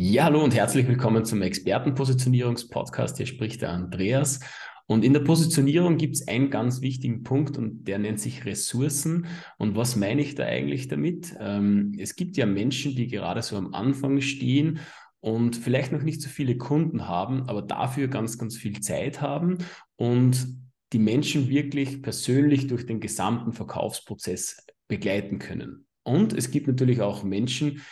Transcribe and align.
Ja, 0.00 0.26
hallo 0.26 0.44
und 0.44 0.54
herzlich 0.54 0.86
willkommen 0.86 1.24
zum 1.24 1.42
Expertenpositionierungspodcast. 1.42 3.16
Hier 3.16 3.26
spricht 3.26 3.62
der 3.62 3.70
Andreas. 3.70 4.38
Und 4.86 5.04
in 5.04 5.12
der 5.12 5.18
Positionierung 5.18 5.96
gibt 5.96 6.14
es 6.14 6.28
einen 6.28 6.50
ganz 6.50 6.82
wichtigen 6.82 7.24
Punkt 7.24 7.58
und 7.58 7.82
der 7.88 7.98
nennt 7.98 8.20
sich 8.20 8.44
Ressourcen. 8.44 9.26
Und 9.58 9.74
was 9.74 9.96
meine 9.96 10.20
ich 10.20 10.36
da 10.36 10.44
eigentlich 10.44 10.86
damit? 10.86 11.34
Ähm, 11.40 11.96
es 11.98 12.14
gibt 12.14 12.36
ja 12.36 12.46
Menschen, 12.46 12.94
die 12.94 13.08
gerade 13.08 13.42
so 13.42 13.56
am 13.56 13.74
Anfang 13.74 14.20
stehen 14.20 14.78
und 15.18 15.56
vielleicht 15.56 15.90
noch 15.90 16.04
nicht 16.04 16.22
so 16.22 16.28
viele 16.28 16.56
Kunden 16.56 17.08
haben, 17.08 17.48
aber 17.48 17.62
dafür 17.62 18.06
ganz, 18.06 18.38
ganz 18.38 18.56
viel 18.56 18.78
Zeit 18.78 19.20
haben 19.20 19.58
und 19.96 20.46
die 20.92 21.00
Menschen 21.00 21.48
wirklich 21.48 22.02
persönlich 22.02 22.68
durch 22.68 22.86
den 22.86 23.00
gesamten 23.00 23.52
Verkaufsprozess 23.52 24.64
begleiten 24.86 25.40
können. 25.40 25.86
Und 26.04 26.34
es 26.34 26.52
gibt 26.52 26.68
natürlich 26.68 27.00
auch 27.00 27.24
Menschen, 27.24 27.82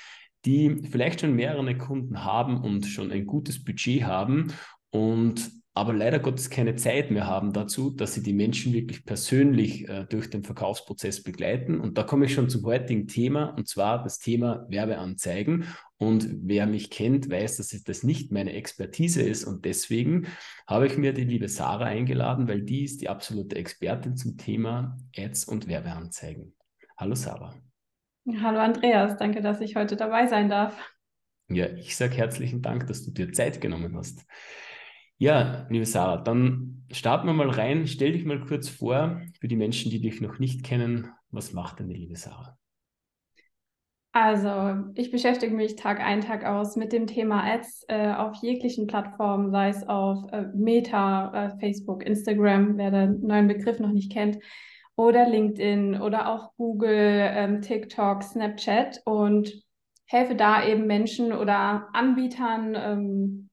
vielleicht 0.47 1.21
schon 1.21 1.35
mehrere 1.35 1.77
Kunden 1.77 2.25
haben 2.25 2.61
und 2.61 2.87
schon 2.87 3.11
ein 3.11 3.27
gutes 3.27 3.65
Budget 3.65 4.05
haben 4.05 4.53
und 4.91 5.51
aber 5.77 5.93
leider 5.93 6.21
Gottes 6.21 6.49
keine 6.49 6.75
Zeit 6.77 7.11
mehr 7.11 7.27
haben 7.27 7.53
dazu, 7.53 7.91
dass 7.91 8.15
sie 8.15 8.23
die 8.23 8.33
Menschen 8.33 8.73
wirklich 8.73 9.05
persönlich 9.05 9.87
äh, 9.87 10.07
durch 10.09 10.31
den 10.31 10.43
Verkaufsprozess 10.43 11.23
begleiten. 11.23 11.81
Und 11.81 11.99
da 11.99 12.03
komme 12.03 12.25
ich 12.25 12.33
schon 12.33 12.49
zum 12.49 12.65
heutigen 12.65 13.07
Thema, 13.09 13.55
und 13.59 13.69
zwar 13.69 14.03
das 14.03 14.19
Thema 14.19 14.65
Werbeanzeigen. 14.71 15.67
Und 15.99 16.31
wer 16.41 16.67
mich 16.67 16.89
kennt, 16.89 17.31
weiß, 17.31 17.59
dass 17.59 17.83
das 17.85 18.03
nicht 18.05 18.33
meine 18.33 18.55
Expertise 18.55 19.21
ist. 19.21 19.45
Und 19.45 19.67
deswegen 19.67 20.29
habe 20.67 20.87
ich 20.87 20.97
mir 20.97 21.13
die 21.13 21.25
liebe 21.25 21.51
Sarah 21.51 21.85
eingeladen, 21.85 22.49
weil 22.49 22.63
die 22.63 22.85
ist 22.85 23.03
die 23.03 23.11
absolute 23.11 23.57
Expertin 23.57 24.17
zum 24.17 24.39
Thema 24.39 24.97
Ads 25.15 25.45
und 25.45 25.69
Werbeanzeigen. 25.69 26.55
Hallo 26.97 27.15
Sarah. 27.15 27.66
Hallo 28.29 28.59
Andreas, 28.59 29.17
danke, 29.17 29.41
dass 29.41 29.61
ich 29.61 29.77
heute 29.77 29.95
dabei 29.95 30.27
sein 30.27 30.49
darf. 30.49 30.77
Ja, 31.49 31.69
ich 31.69 31.97
sage 31.97 32.17
herzlichen 32.17 32.61
Dank, 32.61 32.89
dass 32.89 33.05
du 33.05 33.13
dir 33.13 33.33
Zeit 33.33 33.61
genommen 33.61 33.97
hast. 33.97 34.27
Ja, 35.17 35.67
liebe 35.71 35.87
Sarah, 35.87 36.17
dann 36.17 36.85
starten 36.91 37.29
wir 37.29 37.35
mal 37.35 37.49
rein. 37.49 37.87
Stell 37.87 38.13
dich 38.13 38.25
mal 38.25 38.41
kurz 38.41 38.69
vor 38.69 39.23
für 39.41 39.47
die 39.47 39.55
Menschen, 39.55 39.93
die 39.93 40.01
dich 40.01 40.21
noch 40.21 40.41
nicht 40.41 40.65
kennen. 40.65 41.09
Was 41.31 41.53
macht 41.53 41.79
denn 41.79 41.89
die 41.89 41.95
liebe 41.95 42.17
Sarah? 42.17 42.59
Also, 44.11 44.91
ich 44.95 45.13
beschäftige 45.13 45.55
mich 45.55 45.77
Tag 45.77 46.01
ein, 46.01 46.21
Tag 46.21 46.45
aus 46.45 46.75
mit 46.75 46.93
dem 46.93 47.07
Thema 47.07 47.45
Ads 47.45 47.85
äh, 47.87 48.13
auf 48.13 48.35
jeglichen 48.43 48.89
Plattformen, 48.89 49.53
sei 49.53 49.69
es 49.69 49.87
auf 49.87 50.25
äh, 50.33 50.47
Meta, 50.53 51.47
äh, 51.47 51.59
Facebook, 51.61 52.03
Instagram, 52.03 52.77
wer 52.77 52.91
den 52.91 53.21
neuen 53.21 53.47
Begriff 53.47 53.79
noch 53.79 53.93
nicht 53.93 54.11
kennt 54.11 54.39
oder 54.97 55.29
LinkedIn 55.29 56.01
oder 56.01 56.29
auch 56.29 56.55
Google, 56.57 56.91
ähm, 56.91 57.61
TikTok, 57.61 58.23
Snapchat 58.23 59.03
und 59.05 59.63
helfe 60.07 60.35
da 60.35 60.67
eben 60.67 60.87
Menschen 60.87 61.33
oder 61.33 61.89
Anbietern, 61.93 62.75
ähm, 62.75 63.49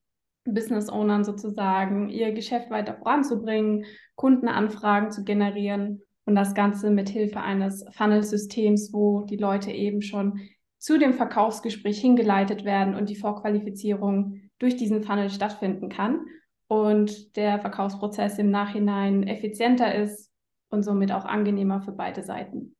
Business 0.45 0.89
Ownern 0.89 1.23
sozusagen, 1.23 2.09
ihr 2.09 2.31
Geschäft 2.33 2.69
weiter 2.69 2.95
voranzubringen, 2.95 3.85
Kundenanfragen 4.15 5.11
zu 5.11 5.23
generieren 5.23 6.01
und 6.25 6.35
das 6.35 6.53
Ganze 6.53 6.91
mit 6.91 7.09
Hilfe 7.09 7.41
eines 7.41 7.85
Funnel-Systems, 7.91 8.91
wo 8.93 9.21
die 9.21 9.37
Leute 9.37 9.71
eben 9.71 10.01
schon 10.01 10.39
zu 10.77 10.97
dem 10.97 11.13
Verkaufsgespräch 11.13 11.99
hingeleitet 11.99 12.65
werden 12.65 12.95
und 12.95 13.09
die 13.09 13.15
Vorqualifizierung 13.15 14.41
durch 14.59 14.75
diesen 14.75 15.03
Funnel 15.03 15.29
stattfinden 15.29 15.89
kann 15.89 16.25
und 16.67 17.35
der 17.37 17.59
Verkaufsprozess 17.59 18.37
im 18.37 18.51
Nachhinein 18.51 19.23
effizienter 19.23 19.95
ist, 19.95 20.32
und 20.73 20.83
somit 20.83 21.11
auch 21.11 21.25
angenehmer 21.25 21.81
für 21.81 21.93
beide 21.93 22.23
Seiten. 22.23 22.75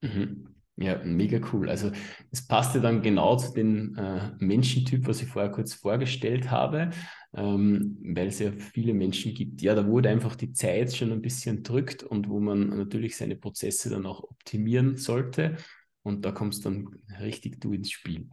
Mhm. 0.00 0.48
Ja, 0.78 1.02
mega 1.04 1.40
cool. 1.52 1.70
Also 1.70 1.90
es 2.30 2.46
passte 2.46 2.82
dann 2.82 3.00
genau 3.00 3.36
zu 3.36 3.54
dem 3.54 3.96
äh, 3.96 4.32
Menschentyp, 4.38 5.06
was 5.06 5.22
ich 5.22 5.28
vorher 5.28 5.50
kurz 5.50 5.72
vorgestellt 5.72 6.50
habe, 6.50 6.90
ähm, 7.34 7.96
weil 8.14 8.26
es 8.26 8.40
ja 8.40 8.52
viele 8.52 8.92
Menschen 8.92 9.32
gibt, 9.32 9.62
ja, 9.62 9.74
da 9.74 9.86
wurde 9.86 10.10
einfach 10.10 10.36
die 10.36 10.52
Zeit 10.52 10.94
schon 10.94 11.12
ein 11.12 11.22
bisschen 11.22 11.62
drückt 11.62 12.02
und 12.02 12.28
wo 12.28 12.40
man 12.40 12.68
natürlich 12.68 13.16
seine 13.16 13.36
Prozesse 13.36 13.88
dann 13.88 14.04
auch 14.04 14.22
optimieren 14.22 14.96
sollte. 14.96 15.56
Und 16.06 16.24
da 16.24 16.30
kommst 16.30 16.64
dann 16.64 16.88
richtig 17.20 17.60
du 17.60 17.72
ins 17.72 17.90
Spiel. 17.90 18.30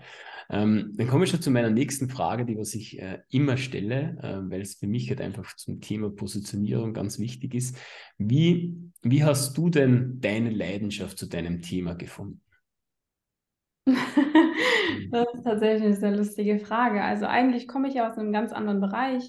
Ähm, 0.52 0.94
dann 0.96 1.08
komme 1.08 1.24
ich 1.24 1.32
schon 1.32 1.42
zu 1.42 1.50
meiner 1.50 1.72
nächsten 1.72 2.08
Frage, 2.08 2.46
die 2.46 2.56
was 2.56 2.76
ich 2.76 3.00
äh, 3.02 3.22
immer 3.32 3.58
stelle, 3.58 4.16
äh, 4.22 4.52
weil 4.52 4.62
es 4.62 4.76
für 4.76 4.86
mich 4.86 5.10
halt 5.10 5.20
einfach 5.22 5.56
zum 5.56 5.82
Thema 5.82 6.12
Positionierung 6.12 6.94
ganz 6.94 7.18
wichtig 7.18 7.56
ist. 7.56 7.76
Wie, 8.20 8.76
wie 9.02 9.24
hast 9.24 9.58
du 9.58 9.72
denn 9.72 10.20
deine 10.22 10.52
Leidenschaft 10.52 11.18
zu 11.18 11.26
deinem 11.26 11.64
Thema 11.64 11.96
gefunden? 11.96 12.42
das 13.88 15.26
ist 15.34 15.44
tatsächlich 15.44 15.84
eine 15.84 15.96
sehr 15.96 16.16
lustige 16.16 16.60
Frage. 16.60 17.04
Also 17.04 17.26
eigentlich 17.26 17.68
komme 17.68 17.88
ich 17.88 17.96
ja 17.96 18.08
aus 18.08 18.20
einem 18.20 18.32
ganz 18.32 18.54
anderen 18.54 18.82
Bereich. 18.82 19.24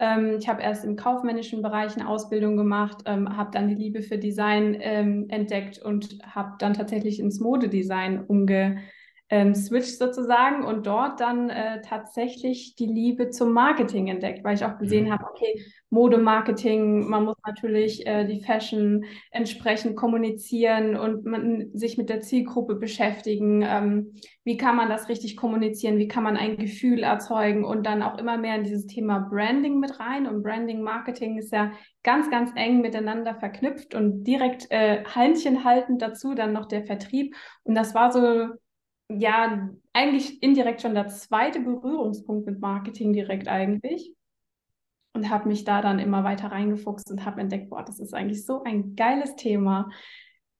Ähm, 0.00 0.36
ich 0.38 0.48
habe 0.48 0.62
erst 0.62 0.84
im 0.84 0.96
kaufmännischen 0.96 1.62
Bereich 1.62 1.94
eine 1.96 2.08
Ausbildung 2.08 2.56
gemacht, 2.56 3.02
ähm, 3.04 3.36
habe 3.36 3.50
dann 3.52 3.68
die 3.68 3.74
Liebe 3.74 4.02
für 4.02 4.18
Design 4.18 4.76
ähm, 4.80 5.26
entdeckt 5.28 5.78
und 5.78 6.18
habe 6.24 6.54
dann 6.58 6.74
tatsächlich 6.74 7.20
ins 7.20 7.38
Modedesign 7.38 8.24
umge 8.26 8.78
ähm, 9.30 9.54
Switch 9.54 9.96
sozusagen 9.96 10.64
und 10.64 10.86
dort 10.86 11.20
dann 11.20 11.50
äh, 11.50 11.80
tatsächlich 11.82 12.74
die 12.74 12.86
Liebe 12.86 13.30
zum 13.30 13.52
Marketing 13.52 14.08
entdeckt, 14.08 14.42
weil 14.42 14.56
ich 14.56 14.64
auch 14.64 14.76
gesehen 14.76 15.06
mhm. 15.06 15.12
habe, 15.12 15.24
okay, 15.30 15.64
Modemarketing, 15.90 17.08
man 17.08 17.24
muss 17.24 17.36
natürlich 17.46 18.06
äh, 18.06 18.24
die 18.24 18.40
Fashion 18.40 19.04
entsprechend 19.30 19.96
kommunizieren 19.96 20.96
und 20.96 21.24
man, 21.24 21.70
sich 21.74 21.96
mit 21.96 22.08
der 22.08 22.20
Zielgruppe 22.20 22.74
beschäftigen. 22.74 23.62
Ähm, 23.62 24.14
wie 24.42 24.56
kann 24.56 24.76
man 24.76 24.88
das 24.88 25.08
richtig 25.08 25.36
kommunizieren? 25.36 25.98
Wie 25.98 26.08
kann 26.08 26.24
man 26.24 26.36
ein 26.36 26.56
Gefühl 26.56 27.04
erzeugen 27.04 27.64
und 27.64 27.86
dann 27.86 28.02
auch 28.02 28.18
immer 28.18 28.36
mehr 28.36 28.56
in 28.56 28.64
dieses 28.64 28.86
Thema 28.86 29.28
Branding 29.30 29.78
mit 29.78 30.00
rein? 30.00 30.26
Und 30.26 30.42
Branding, 30.42 30.82
Marketing 30.82 31.38
ist 31.38 31.52
ja 31.52 31.70
ganz, 32.02 32.30
ganz 32.30 32.50
eng 32.56 32.80
miteinander 32.80 33.36
verknüpft 33.36 33.94
und 33.94 34.24
direkt 34.24 34.68
äh, 34.70 35.04
Händchen 35.12 35.64
haltend 35.64 36.02
dazu 36.02 36.34
dann 36.34 36.52
noch 36.52 36.66
der 36.66 36.84
Vertrieb. 36.84 37.36
Und 37.62 37.76
das 37.76 37.94
war 37.94 38.10
so 38.12 38.54
ja, 39.10 39.68
eigentlich 39.92 40.42
indirekt 40.42 40.82
schon 40.82 40.94
der 40.94 41.08
zweite 41.08 41.60
Berührungspunkt 41.60 42.46
mit 42.46 42.60
Marketing 42.60 43.12
direkt 43.12 43.48
eigentlich. 43.48 44.14
Und 45.12 45.28
habe 45.28 45.48
mich 45.48 45.64
da 45.64 45.82
dann 45.82 45.98
immer 45.98 46.22
weiter 46.22 46.52
reingefuchst 46.52 47.10
und 47.10 47.24
habe 47.24 47.40
entdeckt, 47.40 47.68
boah, 47.68 47.82
das 47.82 47.98
ist 47.98 48.14
eigentlich 48.14 48.46
so 48.46 48.62
ein 48.62 48.94
geiles 48.94 49.34
Thema. 49.34 49.90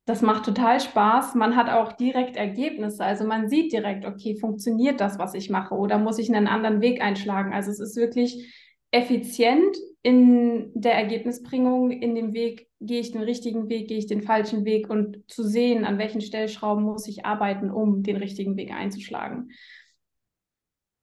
Das 0.07 0.23
macht 0.23 0.45
total 0.45 0.81
Spaß. 0.81 1.37
Man 1.37 1.55
hat 1.55 1.71
auch 1.71 1.93
direkt 1.93 2.37
Ergebnisse. 2.37 3.05
Also 3.05 3.25
man 3.25 3.49
sieht 3.49 3.73
direkt, 3.73 4.05
okay, 4.05 4.37
funktioniert 4.37 5.01
das, 5.01 5.21
was 5.21 5.35
ich 5.35 5.51
mache 5.51 5.75
oder 5.77 5.99
muss 5.99 6.19
ich 6.19 6.35
einen 6.35 6.49
anderen 6.49 6.81
Weg 6.81 7.01
einschlagen? 7.01 7.53
Also 7.53 7.71
es 7.71 7.79
ist 7.79 7.97
wirklich 7.97 8.53
effizient 8.91 9.77
in 10.03 10.71
der 10.75 10.95
Ergebnisbringung, 10.95 11.91
in 11.91 12.15
dem 12.15 12.33
Weg, 12.33 12.69
gehe 12.81 13.01
ich 13.01 13.13
den 13.13 13.23
richtigen 13.23 13.69
Weg, 13.69 13.89
gehe 13.89 13.99
ich 13.99 14.07
den 14.07 14.23
falschen 14.23 14.65
Weg 14.65 14.89
und 14.89 15.19
zu 15.31 15.43
sehen, 15.43 15.85
an 15.85 15.99
welchen 15.99 16.23
Stellschrauben 16.23 16.85
muss 16.85 17.07
ich 17.07 17.27
arbeiten, 17.27 17.71
um 17.71 18.03
den 18.03 18.17
richtigen 18.17 18.57
Weg 18.57 18.73
einzuschlagen. 18.73 19.51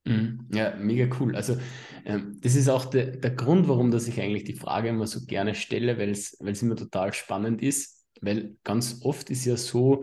Mhm. 0.04 0.48
Ja, 0.52 0.74
mega 0.76 1.14
cool. 1.20 1.36
Also 1.36 1.58
ähm, 2.04 2.38
das 2.40 2.56
ist 2.56 2.68
auch 2.68 2.86
der, 2.86 3.16
der 3.16 3.30
Grund, 3.30 3.68
warum 3.68 3.90
dass 3.90 4.08
ich 4.08 4.20
eigentlich 4.20 4.44
die 4.44 4.54
Frage 4.54 4.88
immer 4.88 5.06
so 5.06 5.24
gerne 5.26 5.54
stelle, 5.54 5.98
weil 5.98 6.10
es 6.10 6.32
immer 6.40 6.76
total 6.76 7.12
spannend 7.12 7.62
ist, 7.62 8.06
weil 8.20 8.56
ganz 8.64 9.00
oft 9.02 9.30
ist 9.30 9.44
ja 9.44 9.56
so 9.56 10.02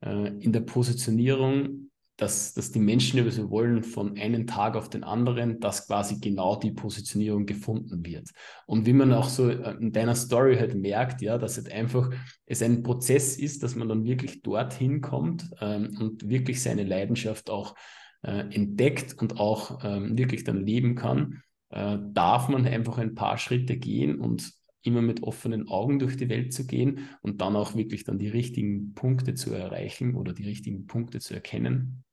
äh, 0.00 0.28
in 0.38 0.52
der 0.52 0.60
Positionierung, 0.60 1.90
dass, 2.16 2.54
dass 2.54 2.72
die 2.72 2.80
Menschen 2.80 3.20
über 3.20 3.30
so 3.30 3.50
wollen 3.50 3.82
von 3.82 4.16
einem 4.16 4.46
Tag 4.46 4.74
auf 4.74 4.88
den 4.88 5.04
anderen, 5.04 5.60
dass 5.60 5.86
quasi 5.86 6.18
genau 6.18 6.56
die 6.56 6.70
Positionierung 6.70 7.44
gefunden 7.44 8.04
wird. 8.04 8.30
Und 8.66 8.86
wie 8.86 8.94
man 8.94 9.12
auch 9.12 9.28
so 9.28 9.50
äh, 9.50 9.76
in 9.78 9.92
deiner 9.92 10.14
Story 10.14 10.56
halt 10.56 10.74
merkt, 10.74 11.20
ja, 11.20 11.36
dass 11.36 11.58
es 11.58 11.70
einfach 11.70 12.10
es 12.46 12.62
ein 12.62 12.82
Prozess 12.82 13.36
ist, 13.36 13.62
dass 13.62 13.76
man 13.76 13.88
dann 13.88 14.04
wirklich 14.04 14.42
dorthin 14.42 15.02
kommt 15.02 15.50
ähm, 15.60 15.96
und 16.00 16.28
wirklich 16.28 16.62
seine 16.62 16.84
Leidenschaft 16.84 17.50
auch 17.50 17.74
äh, 18.22 18.54
entdeckt 18.54 19.14
und 19.20 19.38
auch 19.38 19.84
ähm, 19.84 20.16
wirklich 20.16 20.44
dann 20.44 20.64
leben 20.64 20.94
kann, 20.94 21.42
äh, 21.68 21.98
darf 22.12 22.48
man 22.48 22.66
einfach 22.66 22.96
ein 22.96 23.14
paar 23.14 23.36
Schritte 23.36 23.76
gehen 23.76 24.20
und 24.20 24.52
immer 24.80 25.02
mit 25.02 25.22
offenen 25.22 25.68
Augen 25.68 25.98
durch 25.98 26.16
die 26.16 26.28
Welt 26.30 26.54
zu 26.54 26.64
gehen 26.64 27.08
und 27.20 27.40
dann 27.42 27.56
auch 27.56 27.74
wirklich 27.74 28.04
dann 28.04 28.18
die 28.18 28.28
richtigen 28.28 28.94
Punkte 28.94 29.34
zu 29.34 29.52
erreichen 29.52 30.14
oder 30.14 30.32
die 30.32 30.44
richtigen 30.44 30.86
Punkte 30.86 31.18
zu 31.18 31.34
erkennen 31.34 32.04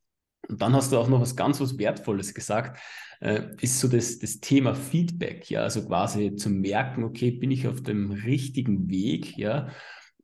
und 0.49 0.61
dann 0.61 0.73
hast 0.73 0.91
du 0.91 0.97
auch 0.97 1.07
noch 1.07 1.21
was 1.21 1.35
ganz 1.35 1.61
was 1.61 1.77
Wertvolles 1.77 2.33
gesagt, 2.33 2.79
äh, 3.21 3.43
ist 3.61 3.79
so 3.79 3.87
das, 3.87 4.19
das 4.19 4.39
Thema 4.39 4.75
Feedback, 4.75 5.49
ja, 5.49 5.61
also 5.61 5.85
quasi 5.85 6.35
zu 6.35 6.49
merken, 6.49 7.03
okay, 7.03 7.31
bin 7.31 7.51
ich 7.51 7.67
auf 7.67 7.81
dem 7.81 8.11
richtigen 8.11 8.89
Weg, 8.89 9.37
ja, 9.37 9.69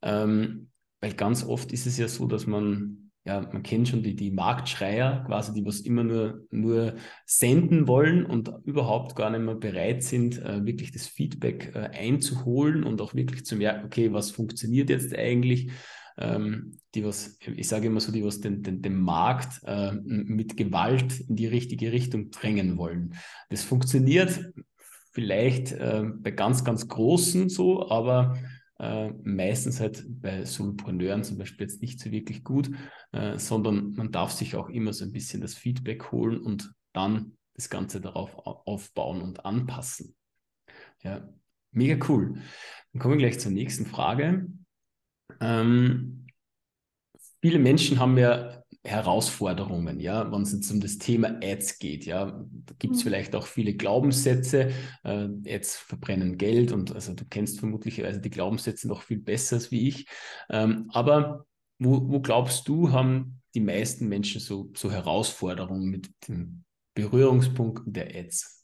ähm, 0.01 0.69
weil 1.01 1.13
ganz 1.13 1.45
oft 1.45 1.71
ist 1.71 1.87
es 1.87 1.97
ja 1.97 2.09
so, 2.09 2.27
dass 2.27 2.45
man, 2.45 3.11
ja, 3.23 3.39
man 3.53 3.63
kennt 3.63 3.87
schon 3.87 4.03
die, 4.03 4.15
die 4.15 4.31
Marktschreier, 4.31 5.23
quasi, 5.25 5.53
die 5.53 5.65
was 5.65 5.79
immer 5.79 6.03
nur, 6.03 6.45
nur 6.51 6.95
senden 7.25 7.87
wollen 7.87 8.25
und 8.25 8.51
überhaupt 8.65 9.15
gar 9.15 9.29
nicht 9.29 9.43
mehr 9.43 9.55
bereit 9.55 10.03
sind, 10.03 10.41
äh, 10.41 10.65
wirklich 10.65 10.91
das 10.91 11.07
Feedback 11.07 11.73
äh, 11.75 11.97
einzuholen 11.97 12.83
und 12.83 12.99
auch 12.99 13.13
wirklich 13.13 13.45
zu 13.45 13.55
merken, 13.55 13.85
okay, 13.85 14.11
was 14.11 14.31
funktioniert 14.31 14.89
jetzt 14.89 15.15
eigentlich, 15.15 15.71
ähm, 16.19 16.77
die 16.93 17.03
was, 17.05 17.37
ich 17.55 17.67
sage 17.67 17.87
immer 17.87 18.01
so, 18.01 18.11
die 18.11 18.23
was 18.23 18.41
den, 18.41 18.61
den, 18.61 18.81
den 18.81 18.95
Markt 18.99 19.61
äh, 19.63 19.93
mit 19.93 20.57
Gewalt 20.57 21.19
in 21.21 21.35
die 21.35 21.47
richtige 21.47 21.91
Richtung 21.91 22.29
drängen 22.29 22.77
wollen. 22.77 23.15
Das 23.49 23.63
funktioniert 23.63 24.51
vielleicht 25.11 25.71
äh, 25.71 26.03
bei 26.03 26.31
ganz, 26.31 26.63
ganz 26.63 26.87
Großen 26.87 27.49
so, 27.49 27.89
aber 27.89 28.37
äh, 28.79 29.09
meistens 29.23 29.79
halt 29.79 30.05
bei 30.07 30.45
Solopreneuren 30.45 31.23
zum 31.23 31.37
Beispiel 31.37 31.67
jetzt 31.67 31.81
nicht 31.81 31.99
so 31.99 32.11
wirklich 32.11 32.43
gut, 32.43 32.69
äh, 33.11 33.37
sondern 33.37 33.93
man 33.93 34.11
darf 34.11 34.31
sich 34.31 34.55
auch 34.55 34.69
immer 34.69 34.93
so 34.93 35.05
ein 35.05 35.11
bisschen 35.11 35.41
das 35.41 35.55
Feedback 35.55 36.11
holen 36.11 36.39
und 36.39 36.73
dann 36.93 37.37
das 37.55 37.69
Ganze 37.69 37.99
darauf 37.99 38.37
aufbauen 38.37 39.21
und 39.21 39.45
anpassen. 39.45 40.15
Ja, 41.03 41.27
mega 41.71 42.05
cool. 42.07 42.41
Dann 42.93 43.01
kommen 43.01 43.15
wir 43.15 43.27
gleich 43.27 43.39
zur 43.39 43.51
nächsten 43.51 43.85
Frage. 43.85 44.47
Ähm, 45.41 46.27
viele 47.41 47.59
Menschen 47.59 47.99
haben 47.99 48.17
ja 48.17 48.63
Herausforderungen, 48.83 49.99
ja, 49.99 50.31
wenn 50.31 50.41
es 50.41 50.53
jetzt 50.53 50.71
um 50.71 50.79
das 50.79 50.97
Thema 50.97 51.39
Ads 51.43 51.79
geht, 51.79 52.05
ja, 52.05 52.25
da 52.25 52.75
gibt 52.79 52.95
es 52.95 53.01
mhm. 53.01 53.09
vielleicht 53.09 53.35
auch 53.35 53.45
viele 53.45 53.73
Glaubenssätze, 53.73 54.71
äh, 55.03 55.27
Ads 55.47 55.75
verbrennen 55.75 56.37
Geld 56.37 56.71
und 56.71 56.95
also 56.95 57.13
du 57.13 57.25
kennst 57.29 57.59
vermutlich 57.59 58.03
also 58.05 58.21
die 58.21 58.29
Glaubenssätze 58.29 58.87
noch 58.87 59.01
viel 59.01 59.19
besser 59.19 59.57
als 59.57 59.71
wie 59.71 59.89
ich, 59.89 60.07
ähm, 60.49 60.89
aber 60.93 61.45
wo, 61.77 62.09
wo 62.09 62.21
glaubst 62.21 62.67
du, 62.67 62.91
haben 62.91 63.41
die 63.53 63.61
meisten 63.61 64.07
Menschen 64.07 64.39
so, 64.39 64.71
so 64.75 64.91
Herausforderungen 64.91 65.89
mit 65.89 66.09
den 66.27 66.63
Berührungspunkten 66.93 67.91
der 67.93 68.15
Ads? 68.15 68.58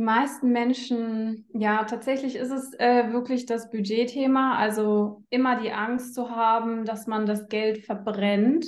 Die 0.00 0.04
meisten 0.06 0.50
Menschen, 0.50 1.44
ja, 1.52 1.84
tatsächlich 1.84 2.34
ist 2.34 2.50
es 2.50 2.72
äh, 2.78 3.12
wirklich 3.12 3.44
das 3.44 3.70
Budgetthema, 3.70 4.56
also 4.56 5.24
immer 5.28 5.60
die 5.60 5.72
Angst 5.72 6.14
zu 6.14 6.30
haben, 6.30 6.86
dass 6.86 7.06
man 7.06 7.26
das 7.26 7.50
Geld 7.50 7.84
verbrennt, 7.84 8.64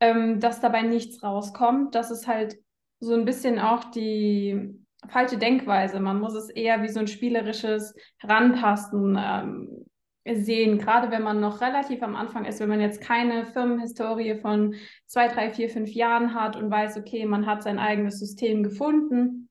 ähm, 0.00 0.40
dass 0.40 0.62
dabei 0.62 0.80
nichts 0.80 1.22
rauskommt. 1.22 1.94
Das 1.94 2.10
ist 2.10 2.26
halt 2.26 2.56
so 3.00 3.12
ein 3.12 3.26
bisschen 3.26 3.58
auch 3.58 3.84
die 3.90 4.82
falsche 5.10 5.36
Denkweise. 5.36 6.00
Man 6.00 6.20
muss 6.20 6.34
es 6.34 6.48
eher 6.48 6.82
wie 6.82 6.88
so 6.88 7.00
ein 7.00 7.06
spielerisches 7.06 7.94
Herantasten 8.16 9.20
ähm, 9.22 9.84
sehen, 10.24 10.78
gerade 10.78 11.10
wenn 11.10 11.22
man 11.22 11.38
noch 11.38 11.60
relativ 11.60 12.02
am 12.02 12.16
Anfang 12.16 12.46
ist, 12.46 12.60
wenn 12.60 12.70
man 12.70 12.80
jetzt 12.80 13.02
keine 13.02 13.44
Firmenhistorie 13.44 14.38
von 14.38 14.74
zwei, 15.04 15.28
drei, 15.28 15.50
vier, 15.50 15.68
fünf 15.68 15.90
Jahren 15.90 16.32
hat 16.32 16.56
und 16.56 16.70
weiß, 16.70 16.96
okay, 16.96 17.26
man 17.26 17.44
hat 17.44 17.62
sein 17.62 17.78
eigenes 17.78 18.18
System 18.18 18.62
gefunden 18.62 19.50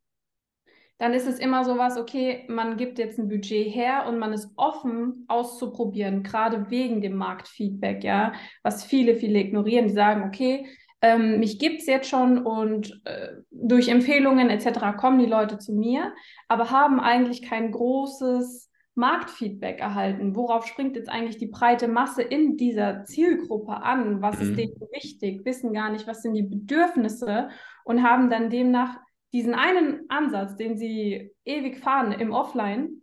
dann 1.01 1.15
ist 1.15 1.25
es 1.25 1.39
immer 1.39 1.65
so 1.65 1.80
was, 1.80 1.98
okay, 1.98 2.45
man 2.48 2.77
gibt 2.77 3.00
jetzt 3.00 3.18
ein 3.18 3.27
Budget 3.27 3.74
her 3.74 4.06
und 4.07 4.19
man 4.19 4.33
ist 4.33 4.51
offen 4.56 5.25
auszuprobieren, 5.27 6.21
gerade 6.21 6.69
wegen 6.69 7.01
dem 7.01 7.15
Marktfeedback, 7.15 8.03
ja, 8.03 8.33
was 8.62 8.83
viele, 8.83 9.15
viele 9.15 9.39
ignorieren, 9.39 9.88
die 9.88 9.95
sagen, 9.95 10.21
okay, 10.27 10.68
ähm, 11.01 11.39
mich 11.39 11.57
gibt 11.57 11.80
es 11.81 11.88
jetzt 11.88 12.07
schon 12.07 12.38
und 12.38 13.01
äh, 13.06 13.30
durch 13.50 13.88
Empfehlungen 13.88 14.51
etc. 14.51 14.95
kommen 14.95 15.18
die 15.18 15.25
Leute 15.25 15.57
zu 15.57 15.74
mir, 15.74 16.13
aber 16.48 16.69
haben 16.69 17.00
eigentlich 17.00 17.42
kein 17.42 17.71
großes 17.71 18.69
Marktfeedback 18.94 19.80
erhalten. 19.80 20.36
Worauf 20.36 20.68
springt 20.68 20.95
jetzt 20.95 21.09
eigentlich 21.09 21.39
die 21.39 21.47
breite 21.47 21.88
Masse 21.88 22.21
in 22.21 22.57
dieser 22.57 23.06
Zielgruppe 23.06 23.81
an? 23.81 24.21
Was 24.21 24.39
mhm. 24.39 24.42
ist 24.44 24.56
denen 24.56 24.81
wichtig? 24.94 25.45
Wissen 25.45 25.74
gar 25.74 25.89
nicht, 25.89 26.06
was 26.06 26.21
sind 26.21 26.36
die 26.36 26.44
Bedürfnisse 26.44 27.50
und 27.86 28.04
haben 28.04 28.30
dann 28.30 28.51
demnach 28.51 29.00
diesen 29.33 29.54
einen 29.56 30.10
Ansatz, 30.10 30.56
den 30.56 30.78
sie 30.78 31.31
ewig 31.45 31.80
fahren 31.80 32.12
im 32.12 32.31
Offline 32.31 33.01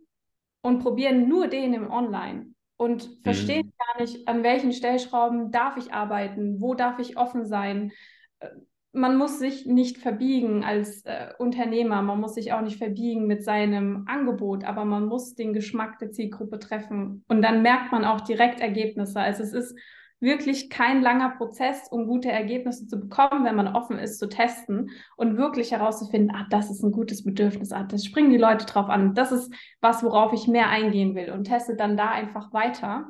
und 0.61 0.79
probieren 0.79 1.27
nur 1.27 1.47
den 1.47 1.73
im 1.73 1.89
Online 1.89 2.53
und 2.77 3.09
verstehen 3.23 3.67
mhm. 3.67 3.73
gar 3.77 4.01
nicht, 4.01 4.27
an 4.27 4.43
welchen 4.43 4.71
Stellschrauben 4.71 5.51
darf 5.51 5.77
ich 5.77 5.93
arbeiten, 5.93 6.61
wo 6.61 6.75
darf 6.75 6.99
ich 6.99 7.17
offen 7.17 7.45
sein. 7.45 7.91
Äh, 8.39 8.49
man 8.91 9.17
muss 9.17 9.37
sich 9.37 9.65
nicht 9.65 9.97
verbiegen 9.97 10.63
als 10.63 11.05
äh, 11.05 11.33
Unternehmer, 11.37 12.01
man 12.01 12.19
muss 12.19 12.33
sich 12.35 12.53
auch 12.53 12.61
nicht 12.61 12.77
verbiegen 12.77 13.27
mit 13.27 13.43
seinem 13.43 14.05
Angebot, 14.07 14.63
aber 14.63 14.83
man 14.83 15.05
muss 15.05 15.35
den 15.35 15.53
Geschmack 15.53 15.99
der 15.99 16.11
Zielgruppe 16.11 16.57
treffen 16.57 17.23
und 17.27 17.41
dann 17.41 17.61
merkt 17.61 17.91
man 17.91 18.03
auch 18.03 18.21
direkt 18.21 18.61
Ergebnisse. 18.61 19.19
Also 19.19 19.43
es 19.43 19.53
ist 19.53 19.77
wirklich 20.19 20.69
kein 20.69 21.01
langer 21.01 21.31
Prozess, 21.37 21.87
um 21.89 22.05
gute 22.05 22.29
Ergebnisse 22.29 22.87
zu 22.87 22.99
bekommen, 22.99 23.45
wenn 23.45 23.55
man 23.55 23.75
offen 23.75 23.97
ist 23.97 24.19
zu 24.19 24.27
testen 24.27 24.91
und 25.15 25.37
wirklich 25.37 25.71
herauszufinden, 25.71 26.35
ah, 26.35 26.45
das 26.49 26.69
ist 26.69 26.83
ein 26.83 26.91
gutes 26.91 27.23
Bedürfnis, 27.23 27.71
ah, 27.71 27.83
das 27.83 28.05
springen 28.05 28.29
die 28.29 28.37
Leute 28.37 28.65
drauf 28.65 28.89
an, 28.89 29.13
das 29.13 29.31
ist 29.31 29.53
was, 29.79 30.03
worauf 30.03 30.33
ich 30.33 30.47
mehr 30.47 30.69
eingehen 30.69 31.15
will 31.15 31.31
und 31.31 31.45
testet 31.45 31.79
dann 31.79 31.95
da 31.95 32.09
einfach 32.09 32.51
weiter 32.53 33.07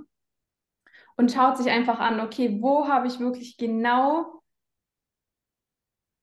und 1.18 1.32
schaut 1.32 1.58
sich 1.58 1.70
einfach 1.70 2.00
an, 2.00 2.20
okay, 2.20 2.60
wo 2.62 2.88
habe 2.88 3.08
ich 3.08 3.20
wirklich 3.20 3.58
genau, 3.58 4.42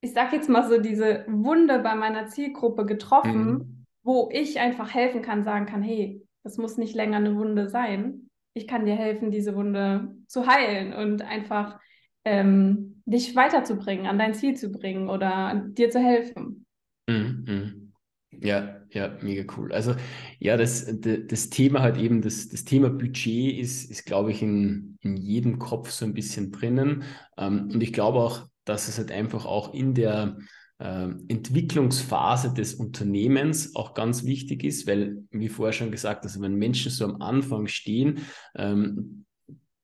ich 0.00 0.12
sage 0.12 0.36
jetzt 0.36 0.48
mal 0.48 0.68
so, 0.68 0.80
diese 0.80 1.24
Wunde 1.26 1.80
bei 1.80 1.96
meiner 1.96 2.28
Zielgruppe 2.28 2.86
getroffen, 2.86 3.44
mhm. 3.44 3.86
wo 4.04 4.28
ich 4.32 4.60
einfach 4.60 4.94
helfen 4.94 5.20
kann, 5.20 5.42
sagen 5.42 5.66
kann, 5.66 5.82
hey, 5.82 6.22
das 6.44 6.58
muss 6.58 6.76
nicht 6.76 6.94
länger 6.94 7.16
eine 7.16 7.34
Wunde 7.34 7.68
sein, 7.68 8.25
ich 8.56 8.66
kann 8.66 8.86
dir 8.86 8.96
helfen, 8.96 9.30
diese 9.30 9.54
Wunde 9.54 10.16
zu 10.26 10.46
heilen 10.46 10.94
und 10.94 11.20
einfach 11.20 11.78
ähm, 12.24 13.02
dich 13.04 13.36
weiterzubringen, 13.36 14.06
an 14.06 14.18
dein 14.18 14.32
Ziel 14.32 14.56
zu 14.56 14.72
bringen 14.72 15.10
oder 15.10 15.62
dir 15.68 15.90
zu 15.90 16.00
helfen. 16.00 16.64
Mhm, 17.06 17.44
mhm. 17.46 17.92
Ja, 18.30 18.80
ja, 18.90 19.16
mega 19.20 19.44
cool. 19.56 19.72
Also 19.72 19.94
ja, 20.38 20.56
das, 20.56 20.86
das 21.00 21.50
Thema 21.50 21.82
halt 21.82 21.98
eben, 21.98 22.22
das, 22.22 22.48
das 22.48 22.64
Thema 22.64 22.88
Budget 22.88 23.58
ist, 23.58 23.90
ist 23.90 24.06
glaube 24.06 24.30
ich, 24.30 24.42
in, 24.42 24.98
in 25.02 25.16
jedem 25.16 25.58
Kopf 25.58 25.90
so 25.90 26.06
ein 26.06 26.14
bisschen 26.14 26.50
drinnen. 26.50 27.04
Ähm, 27.36 27.70
und 27.72 27.82
ich 27.82 27.92
glaube 27.92 28.20
auch, 28.20 28.48
dass 28.64 28.88
es 28.88 28.96
halt 28.96 29.12
einfach 29.12 29.44
auch 29.44 29.74
in 29.74 29.92
der 29.92 30.38
Entwicklungsphase 30.78 32.52
des 32.52 32.74
Unternehmens 32.74 33.74
auch 33.74 33.94
ganz 33.94 34.24
wichtig 34.24 34.64
ist, 34.64 34.86
weil, 34.86 35.24
wie 35.30 35.48
vorher 35.48 35.72
schon 35.72 35.90
gesagt, 35.90 36.24
also 36.24 36.40
wenn 36.40 36.54
Menschen 36.54 36.90
so 36.90 37.04
am 37.04 37.22
Anfang 37.22 37.66
stehen, 37.66 38.26
ähm, 38.54 39.25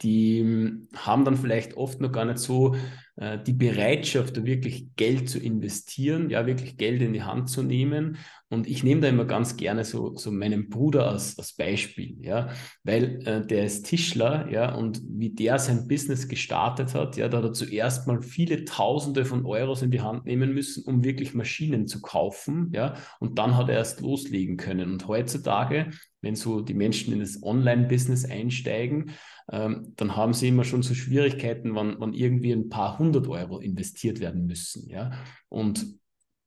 die 0.03 0.87
haben 0.97 1.25
dann 1.25 1.37
vielleicht 1.37 1.77
oft 1.77 2.01
noch 2.01 2.13
gar 2.13 2.25
nicht 2.25 2.39
so 2.39 2.75
äh, 3.17 3.39
die 3.43 3.53
Bereitschaft, 3.53 4.37
da 4.37 4.45
wirklich 4.45 4.97
Geld 4.97 5.29
zu 5.29 5.39
investieren, 5.39 6.31
ja, 6.31 6.47
wirklich 6.47 6.79
Geld 6.79 7.03
in 7.03 7.13
die 7.13 7.23
Hand 7.23 7.51
zu 7.51 7.63
nehmen. 7.63 8.17
Und 8.49 8.67
ich 8.67 8.85
nehme 8.85 9.03
da 9.03 9.09
immer 9.09 9.27
ganz 9.27 9.57
gerne 9.57 9.85
so, 9.85 10.17
so 10.17 10.31
meinen 10.31 10.69
Bruder 10.69 11.09
als, 11.09 11.39
als 11.39 11.55
Beispiel, 11.55 12.17
ja, 12.21 12.49
weil 12.85 13.27
äh, 13.27 13.47
der 13.47 13.65
ist 13.67 13.85
Tischler, 13.85 14.51
ja, 14.51 14.75
und 14.75 15.03
wie 15.07 15.31
der 15.31 15.59
sein 15.59 15.89
Business 15.89 16.27
gestartet 16.29 16.95
hat, 16.95 17.17
ja, 17.17 17.29
da 17.29 17.39
hat 17.39 17.45
er 17.45 17.53
zuerst 17.53 18.07
mal 18.07 18.23
viele 18.23 18.65
Tausende 18.65 19.25
von 19.25 19.45
Euros 19.45 19.83
in 19.83 19.91
die 19.91 20.01
Hand 20.01 20.25
nehmen 20.25 20.53
müssen, 20.53 20.85
um 20.85 21.05
wirklich 21.05 21.35
Maschinen 21.35 21.87
zu 21.87 22.01
kaufen, 22.01 22.71
ja, 22.75 22.95
und 23.21 23.39
dann 23.39 23.57
hat 23.57 23.69
er 23.69 23.77
erst 23.77 24.01
loslegen 24.01 24.57
können. 24.57 24.93
Und 24.93 25.07
heutzutage, 25.07 25.91
wenn 26.23 26.35
so 26.35 26.61
die 26.61 26.75
Menschen 26.75 27.13
in 27.13 27.21
das 27.21 27.43
Online-Business 27.43 28.25
einsteigen, 28.25 29.13
ähm, 29.53 29.93
dann 29.97 30.17
haben 30.17 30.33
sie 30.33 30.49
immer 30.49 30.65
schon 30.65 30.83
so 30.83 30.95
Schwierigkeiten, 30.95 31.75
wann, 31.75 31.97
wann 31.99 32.15
irgendwie 32.15 32.53
ein 32.53 32.71
paar 32.71 32.99
hundert 32.99 33.29
Euro 33.29 33.61
investiert 33.61 34.19
werden 34.19 34.47
müssen, 34.47 34.89
ja, 34.89 35.13
und 35.49 35.87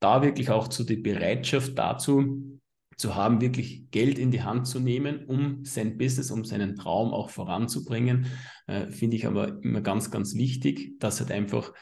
da 0.00 0.22
wirklich 0.22 0.50
auch 0.50 0.68
zu 0.68 0.84
die 0.84 0.96
Bereitschaft 0.96 1.78
dazu 1.78 2.60
zu 2.96 3.14
haben, 3.14 3.40
wirklich 3.40 3.90
Geld 3.90 4.18
in 4.18 4.30
die 4.30 4.42
Hand 4.42 4.66
zu 4.66 4.80
nehmen, 4.80 5.24
um 5.26 5.64
sein 5.64 5.98
Business, 5.98 6.30
um 6.30 6.44
seinen 6.44 6.76
Traum 6.76 7.12
auch 7.12 7.30
voranzubringen, 7.30 8.26
äh, 8.66 8.90
finde 8.90 9.16
ich 9.16 9.26
aber 9.26 9.62
immer 9.62 9.82
ganz, 9.82 10.10
ganz 10.10 10.34
wichtig, 10.34 10.98
dass 10.98 11.20
halt 11.20 11.30
einfach, 11.30 11.72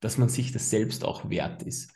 dass 0.00 0.18
man 0.18 0.28
sich 0.28 0.52
das 0.52 0.70
selbst 0.70 1.04
auch 1.04 1.30
wert 1.30 1.62
ist. 1.62 1.92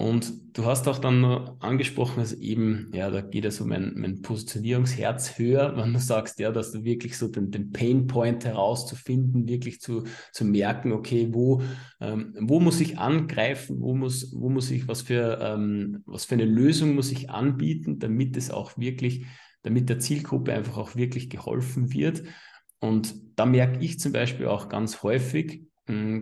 Und 0.00 0.56
du 0.56 0.64
hast 0.64 0.86
auch 0.86 1.00
dann 1.00 1.24
angesprochen, 1.58 2.20
dass 2.20 2.32
eben, 2.32 2.88
ja, 2.94 3.10
da 3.10 3.20
geht 3.20 3.42
ja 3.42 3.50
so 3.50 3.64
mein, 3.66 3.94
mein 3.96 4.22
Positionierungsherz 4.22 5.40
höher, 5.40 5.76
wenn 5.76 5.92
du 5.92 5.98
sagst, 5.98 6.38
ja, 6.38 6.52
dass 6.52 6.70
du 6.70 6.84
wirklich 6.84 7.18
so 7.18 7.26
den, 7.26 7.50
den 7.50 7.72
Painpoint 7.72 8.44
herauszufinden, 8.44 9.48
wirklich 9.48 9.80
zu, 9.80 10.04
zu 10.32 10.44
merken, 10.44 10.92
okay, 10.92 11.30
wo, 11.32 11.62
ähm, 12.00 12.32
wo 12.38 12.60
muss 12.60 12.80
ich 12.80 12.96
angreifen, 12.96 13.80
wo 13.80 13.92
muss, 13.92 14.32
wo 14.38 14.48
muss 14.48 14.70
ich, 14.70 14.86
was 14.86 15.02
für, 15.02 15.40
ähm, 15.42 16.04
was 16.06 16.26
für 16.26 16.36
eine 16.36 16.44
Lösung 16.44 16.94
muss 16.94 17.10
ich 17.10 17.30
anbieten, 17.30 17.98
damit 17.98 18.36
es 18.36 18.52
auch 18.52 18.78
wirklich, 18.78 19.26
damit 19.62 19.88
der 19.88 19.98
Zielgruppe 19.98 20.52
einfach 20.52 20.78
auch 20.78 20.94
wirklich 20.94 21.28
geholfen 21.28 21.92
wird. 21.92 22.22
Und 22.78 23.16
da 23.34 23.46
merke 23.46 23.84
ich 23.84 23.98
zum 23.98 24.12
Beispiel 24.12 24.46
auch 24.46 24.68
ganz 24.68 25.02
häufig, 25.02 25.67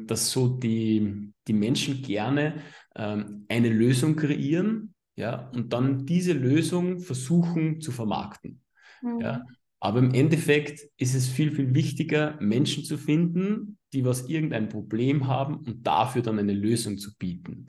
dass 0.07 0.31
so 0.31 0.49
die, 0.49 1.33
die 1.47 1.53
Menschen 1.53 2.03
gerne 2.03 2.63
ähm, 2.95 3.45
eine 3.49 3.69
Lösung 3.69 4.17
kreieren, 4.17 4.95
ja, 5.17 5.51
und 5.55 5.73
dann 5.73 6.05
diese 6.05 6.33
Lösung 6.33 7.01
versuchen 7.01 7.81
zu 7.81 7.91
vermarkten. 7.91 8.61
Mhm. 9.03 9.21
Ja. 9.21 9.43
Aber 9.81 9.99
im 9.99 10.15
Endeffekt 10.15 10.81
ist 10.97 11.15
es 11.15 11.29
viel, 11.29 11.53
viel 11.53 11.75
wichtiger, 11.75 12.37
Menschen 12.41 12.85
zu 12.85 12.99
finden, 12.99 13.79
die 13.93 14.05
was 14.05 14.29
irgendein 14.29 14.69
Problem 14.69 15.27
haben 15.27 15.57
und 15.57 15.87
dafür 15.87 16.23
dann 16.23 16.39
eine 16.39 16.55
Lösung 16.55 16.99
zu 16.99 17.17
bieten. 17.17 17.67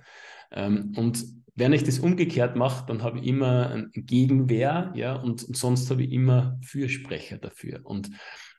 Ähm, 0.52 0.94
und 0.96 1.24
wenn 1.56 1.74
ich 1.74 1.84
das 1.84 2.00
umgekehrt 2.00 2.56
mache, 2.56 2.86
dann 2.86 3.02
habe 3.02 3.20
ich 3.20 3.26
immer 3.26 3.86
Gegenwehr, 3.94 4.94
ja, 4.96 5.16
und, 5.16 5.44
und 5.44 5.58
sonst 5.58 5.90
habe 5.90 6.04
ich 6.04 6.12
immer 6.12 6.60
Fürsprecher 6.62 7.40
dafür. 7.40 7.82
Und 7.84 8.12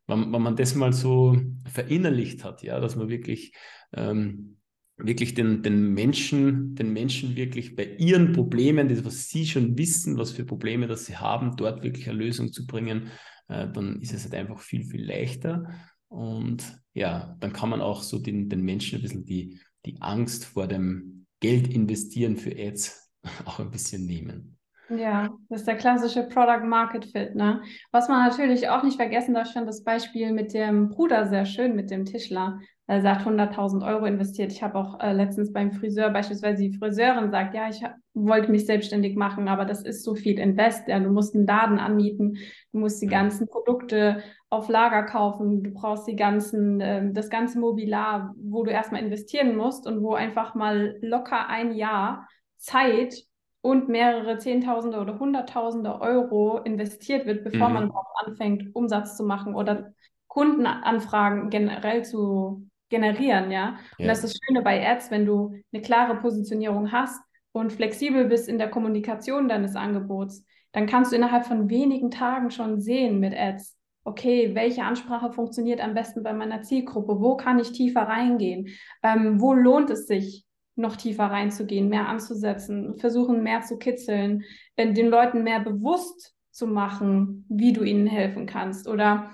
wenn, 0.09 0.33
wenn 0.33 0.43
man 0.43 0.57
das 0.57 0.75
mal 0.75 0.93
so 0.93 1.39
verinnerlicht 1.67 2.43
hat, 2.43 2.63
ja, 2.63 2.81
dass 2.81 2.97
man 2.97 3.09
wirklich 3.09 3.53
ähm, 3.93 4.59
wirklich 4.99 5.35
den, 5.35 5.63
den 5.63 5.95
Menschen, 5.95 6.75
den 6.75 6.93
Menschen 6.93 7.37
wirklich 7.37 7.77
bei 7.77 7.85
ihren 7.99 8.33
Problemen, 8.33 8.89
das, 8.89 9.05
was 9.05 9.29
sie 9.29 9.47
schon 9.47 9.79
wissen, 9.79 10.19
was 10.19 10.33
für 10.33 10.45
Probleme 10.45 10.89
das 10.89 11.07
sie 11.07 11.17
haben, 11.17 11.57
dort 11.57 11.83
wirklich 11.83 12.09
eine 12.09 12.19
Lösung 12.19 12.53
zu 12.53 12.67
bringen, 12.67 13.11
äh, 13.49 13.69
dann 13.71 14.01
ist 14.01 14.13
es 14.13 14.25
halt 14.25 14.35
einfach 14.35 14.61
viel, 14.61 14.85
viel 14.85 15.05
leichter. 15.05 15.71
Und 16.09 16.65
ja, 16.95 17.37
dann 17.39 17.53
kann 17.53 17.69
man 17.69 17.81
auch 17.81 18.03
so 18.03 18.19
den, 18.19 18.49
den 18.49 18.63
Menschen 18.63 18.99
ein 18.99 19.03
bisschen 19.03 19.25
die, 19.25 19.61
die 19.87 20.01
Angst 20.01 20.45
vor 20.47 20.67
dem 20.67 21.27
Geld 21.41 21.69
investieren 21.69 22.37
für 22.37 22.51
Ads 22.59 23.13
auch 23.45 23.61
ein 23.61 23.71
bisschen 23.71 24.05
nehmen. 24.05 24.58
Ja, 24.91 25.29
das 25.51 25.61
ist 25.61 25.69
der 25.69 25.77
klassische 25.77 26.23
Product 26.23 26.65
Market 26.67 27.05
Fit, 27.05 27.35
ne? 27.35 27.61
Was 27.93 28.09
man 28.09 28.27
natürlich 28.27 28.71
auch 28.71 28.83
nicht 28.83 28.97
vergessen 28.97 29.35
darf, 29.35 29.53
schon 29.53 29.67
das 29.67 29.85
Beispiel 29.85 30.33
mit 30.33 30.55
dem 30.55 30.89
Bruder 30.89 31.27
sehr 31.29 31.45
schön, 31.45 31.77
mit 31.77 31.91
dem 31.91 32.07
Tischler. 32.07 32.59
Er 32.87 33.03
sagt 33.03 33.27
100.000 33.27 33.87
Euro 33.87 34.07
investiert. 34.07 34.51
Ich 34.51 34.63
habe 34.63 34.79
auch 34.79 34.99
äh, 35.01 35.13
letztens 35.13 35.53
beim 35.53 35.73
Friseur 35.73 36.09
beispielsweise 36.09 36.63
die 36.63 36.73
Friseurin 36.73 37.31
sagt, 37.31 37.55
ja, 37.55 37.69
ich 37.69 37.83
wollte 38.15 38.51
mich 38.51 38.65
selbstständig 38.65 39.15
machen, 39.15 39.47
aber 39.47 39.67
das 39.67 39.83
ist 39.83 40.05
so 40.05 40.15
viel 40.15 40.39
Invest. 40.39 40.89
Ja, 40.89 40.99
du 40.99 41.11
musst 41.11 41.35
einen 41.35 41.47
Laden 41.47 41.79
anmieten, 41.79 42.39
du 42.73 42.79
musst 42.79 43.03
die 43.03 43.09
ganzen 43.09 43.47
Produkte 43.47 44.23
auf 44.49 44.71
Lager 44.71 45.03
kaufen, 45.03 45.63
du 45.63 45.71
brauchst 45.71 46.09
die 46.09 46.17
ganzen, 46.17 46.81
äh, 46.81 47.13
das 47.13 47.29
ganze 47.29 47.61
Mobiliar, 47.61 48.35
wo 48.43 48.65
du 48.65 48.71
erstmal 48.71 49.03
investieren 49.03 49.55
musst 49.55 49.87
und 49.87 50.03
wo 50.03 50.15
einfach 50.15 50.55
mal 50.55 50.97
locker 51.03 51.47
ein 51.51 51.75
Jahr 51.75 52.27
Zeit 52.57 53.28
und 53.69 53.91
mehrere 53.91 54.39
Zehntausende 54.39 54.99
oder 54.99 55.19
Hunderttausende 55.19 56.01
Euro 56.01 56.57
investiert 56.57 57.27
wird, 57.27 57.45
bevor 57.45 57.69
mhm. 57.69 57.75
man 57.75 57.85
überhaupt 57.89 58.17
anfängt, 58.25 58.75
Umsatz 58.75 59.15
zu 59.15 59.25
machen 59.25 59.55
oder 59.55 59.93
Kundenanfragen 60.27 61.51
generell 61.51 62.03
zu 62.03 62.67
generieren, 62.89 63.51
ja. 63.51 63.77
Und 63.99 64.07
ja. 64.07 64.07
das 64.07 64.25
ist 64.25 64.33
das 64.33 64.41
Schöne 64.43 64.63
bei 64.63 64.89
Ads, 64.89 65.11
wenn 65.11 65.27
du 65.27 65.53
eine 65.71 65.83
klare 65.83 66.17
Positionierung 66.17 66.93
hast 66.93 67.21
und 67.53 67.71
flexibel 67.71 68.25
bist 68.25 68.49
in 68.49 68.57
der 68.57 68.71
Kommunikation 68.71 69.51
deines 69.51 69.77
Angebots, 69.77 70.47
dann 70.73 70.87
kannst 70.87 71.13
du 71.13 71.17
innerhalb 71.17 71.45
von 71.45 71.69
wenigen 71.69 72.11
Tagen 72.11 72.51
schon 72.51 72.81
sehen 72.81 73.21
mit 73.21 73.35
Ads, 73.37 73.77
okay, 74.05 74.55
welche 74.55 74.85
Ansprache 74.85 75.31
funktioniert 75.31 75.83
am 75.83 75.93
besten 75.93 76.23
bei 76.23 76.33
meiner 76.33 76.63
Zielgruppe, 76.63 77.21
wo 77.21 77.37
kann 77.37 77.59
ich 77.59 77.73
tiefer 77.73 78.05
reingehen, 78.05 78.69
ähm, 79.03 79.43
wo 79.43 79.53
lohnt 79.53 79.91
es 79.91 80.07
sich, 80.07 80.47
noch 80.79 80.97
tiefer 80.97 81.27
reinzugehen, 81.27 81.89
mehr 81.89 82.09
anzusetzen, 82.09 82.99
versuchen 82.99 83.43
mehr 83.43 83.63
zu 83.63 83.79
kitzeln, 83.79 84.45
den 84.79 85.09
Leuten 85.09 85.43
mehr 85.43 85.61
bewusst 85.61 86.35
zu 86.51 86.67
machen, 86.67 87.45
wie 87.49 87.73
du 87.73 87.83
ihnen 87.83 88.07
helfen 88.07 88.47
kannst 88.47 88.89
oder 88.89 89.33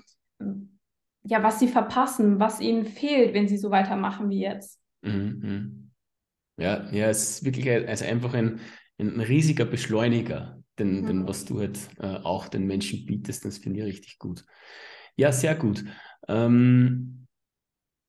ja, 1.27 1.43
was 1.43 1.59
sie 1.59 1.69
verpassen, 1.69 2.39
was 2.39 2.61
ihnen 2.61 2.85
fehlt, 2.85 3.35
wenn 3.35 3.49
sie 3.49 3.57
so 3.57 3.71
weitermachen 3.71 4.29
wie 4.31 4.41
jetzt. 4.41 4.81
Mhm. 5.03 5.41
mhm. 5.43 5.81
Ja, 6.57 6.89
ja, 6.93 7.09
es 7.09 7.31
ist 7.31 7.45
wirklich 7.45 7.69
also 7.69 8.05
einfach 8.05 8.33
ein, 8.35 8.61
ein 8.99 9.19
riesiger 9.21 9.65
Beschleuniger, 9.65 10.63
den, 10.79 11.05
mhm. 11.05 11.27
was 11.27 11.45
du 11.45 11.59
halt 11.59 11.81
äh, 11.99 12.07
auch 12.07 12.47
den 12.47 12.67
Menschen 12.67 13.05
bietest. 13.07 13.45
Das 13.45 13.59
finde 13.59 13.81
ich 13.81 13.87
richtig 13.87 14.19
gut. 14.21 14.45
Ja, 15.17 15.33
sehr 15.33 15.57
gut. 15.57 15.85
Ähm, 16.29 17.27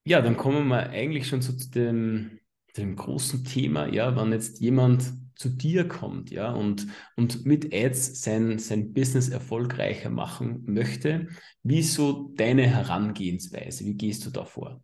ja, 0.06 0.22
dann 0.22 0.38
kommen 0.38 0.68
wir 0.68 0.92
eigentlich 0.92 1.28
schon 1.28 1.42
so 1.42 1.54
zu 1.54 1.72
dem, 1.72 2.40
dem 2.78 2.96
großen 2.96 3.44
Thema, 3.44 3.88
ja, 3.88 4.16
wenn 4.16 4.32
jetzt 4.32 4.60
jemand 4.60 5.14
zu 5.36 5.50
dir 5.50 5.88
kommt, 5.88 6.32
ja, 6.32 6.52
und, 6.52 6.88
und 7.18 7.46
mit 7.46 7.74
Ads 7.74 8.24
sein, 8.24 8.58
sein 8.58 8.94
Business 8.94 9.30
erfolgreicher 9.30 10.10
machen 10.10 10.64
möchte, 10.66 11.28
wie 11.64 11.80
ist 11.80 11.94
so 11.94 12.32
deine 12.36 12.68
Herangehensweise? 12.68 13.86
Wie 13.86 13.96
gehst 13.96 14.26
du 14.26 14.30
da 14.30 14.46
vor? 14.46 14.82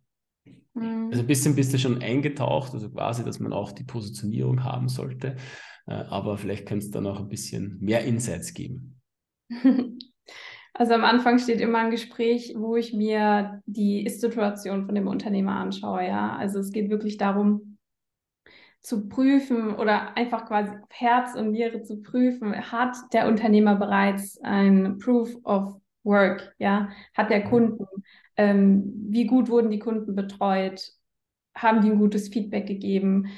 Mhm. 0.74 1.08
Also 1.10 1.22
ein 1.22 1.26
bisschen 1.26 1.54
bist 1.54 1.72
du 1.72 1.78
schon 1.78 2.02
eingetaucht, 2.02 2.74
also 2.74 2.90
quasi, 2.90 3.24
dass 3.24 3.40
man 3.40 3.52
auch 3.52 3.72
die 3.72 3.84
Positionierung 3.84 4.62
haben 4.62 4.88
sollte, 4.88 5.36
äh, 5.86 5.92
aber 5.92 6.36
vielleicht 6.36 6.66
kannst 6.66 6.88
du 6.88 6.92
da 6.92 7.00
noch 7.00 7.20
ein 7.20 7.28
bisschen 7.28 7.78
mehr 7.80 8.04
Insights 8.04 8.54
geben. 8.54 9.00
Also 10.74 10.94
am 10.94 11.04
Anfang 11.04 11.38
steht 11.38 11.60
immer 11.60 11.80
ein 11.80 11.90
Gespräch, 11.90 12.54
wo 12.56 12.76
ich 12.76 12.94
mir 12.94 13.60
die 13.66 14.06
Ist-Situation 14.06 14.86
von 14.86 14.94
dem 14.94 15.06
Unternehmer 15.06 15.56
anschaue, 15.56 16.06
ja. 16.06 16.34
Also 16.36 16.60
es 16.60 16.72
geht 16.72 16.88
wirklich 16.88 17.18
darum, 17.18 17.71
zu 18.82 19.08
prüfen 19.08 19.74
oder 19.74 20.16
einfach 20.16 20.46
quasi 20.46 20.72
Herz 20.90 21.34
und 21.36 21.52
Niere 21.52 21.82
zu 21.82 22.02
prüfen, 22.02 22.54
hat 22.72 22.96
der 23.12 23.28
Unternehmer 23.28 23.76
bereits 23.76 24.40
ein 24.42 24.98
Proof 24.98 25.36
of 25.44 25.80
Work, 26.02 26.54
ja, 26.58 26.88
hat 27.14 27.30
der 27.30 27.44
mhm. 27.44 27.48
Kunden, 27.48 27.86
ähm, 28.36 28.92
wie 29.08 29.26
gut 29.26 29.48
wurden 29.48 29.70
die 29.70 29.78
Kunden 29.78 30.16
betreut, 30.16 30.90
haben 31.54 31.80
die 31.80 31.90
ein 31.90 31.98
gutes 31.98 32.28
Feedback 32.28 32.66
gegeben, 32.66 33.28